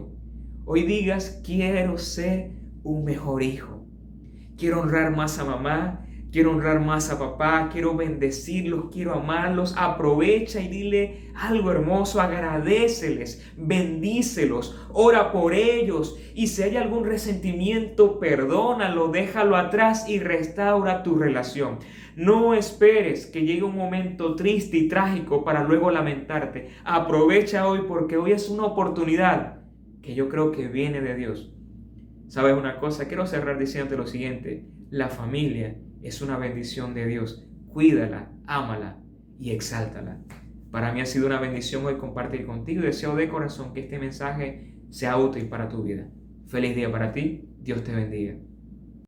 hoy 0.70 0.82
digas, 0.82 1.40
quiero 1.42 1.96
ser 1.96 2.50
un 2.84 3.02
mejor 3.02 3.42
hijo. 3.42 3.86
Quiero 4.58 4.82
honrar 4.82 5.16
más 5.16 5.38
a 5.38 5.44
mamá, 5.46 6.04
quiero 6.30 6.50
honrar 6.50 6.80
más 6.80 7.10
a 7.10 7.18
papá, 7.18 7.70
quiero 7.72 7.96
bendecirlos, 7.96 8.90
quiero 8.92 9.14
amarlos. 9.14 9.74
Aprovecha 9.78 10.60
y 10.60 10.68
dile 10.68 11.30
algo 11.34 11.70
hermoso, 11.70 12.20
agradeceles, 12.20 13.50
bendícelos, 13.56 14.78
ora 14.92 15.32
por 15.32 15.54
ellos. 15.54 16.18
Y 16.34 16.48
si 16.48 16.62
hay 16.64 16.76
algún 16.76 17.06
resentimiento, 17.06 18.18
perdónalo, 18.18 19.08
déjalo 19.08 19.56
atrás 19.56 20.06
y 20.06 20.18
restaura 20.18 21.02
tu 21.02 21.14
relación. 21.14 21.78
No 22.14 22.52
esperes 22.52 23.24
que 23.24 23.46
llegue 23.46 23.62
un 23.62 23.76
momento 23.76 24.34
triste 24.34 24.76
y 24.76 24.88
trágico 24.88 25.44
para 25.44 25.64
luego 25.64 25.90
lamentarte. 25.90 26.72
Aprovecha 26.84 27.66
hoy 27.66 27.84
porque 27.88 28.18
hoy 28.18 28.32
es 28.32 28.50
una 28.50 28.64
oportunidad 28.64 29.57
que 30.02 30.14
yo 30.14 30.28
creo 30.28 30.52
que 30.52 30.68
viene 30.68 31.00
de 31.00 31.14
Dios. 31.14 31.52
¿Sabes 32.28 32.56
una 32.56 32.78
cosa? 32.78 33.08
Quiero 33.08 33.26
cerrar 33.26 33.58
diciéndote 33.58 33.96
lo 33.96 34.06
siguiente. 34.06 34.66
La 34.90 35.08
familia 35.08 35.78
es 36.02 36.22
una 36.22 36.36
bendición 36.36 36.94
de 36.94 37.06
Dios. 37.06 37.46
Cuídala, 37.68 38.30
ámala 38.46 39.00
y 39.38 39.50
exáltala. 39.50 40.20
Para 40.70 40.92
mí 40.92 41.00
ha 41.00 41.06
sido 41.06 41.26
una 41.26 41.40
bendición 41.40 41.84
hoy 41.86 41.96
compartir 41.96 42.44
contigo 42.44 42.82
y 42.82 42.86
deseo 42.86 43.16
de 43.16 43.28
corazón 43.28 43.72
que 43.72 43.80
este 43.80 43.98
mensaje 43.98 44.74
sea 44.90 45.16
útil 45.16 45.48
para 45.48 45.68
tu 45.68 45.82
vida. 45.82 46.08
Feliz 46.46 46.74
día 46.74 46.90
para 46.90 47.12
ti. 47.12 47.48
Dios 47.60 47.82
te 47.84 47.94
bendiga. 47.94 48.47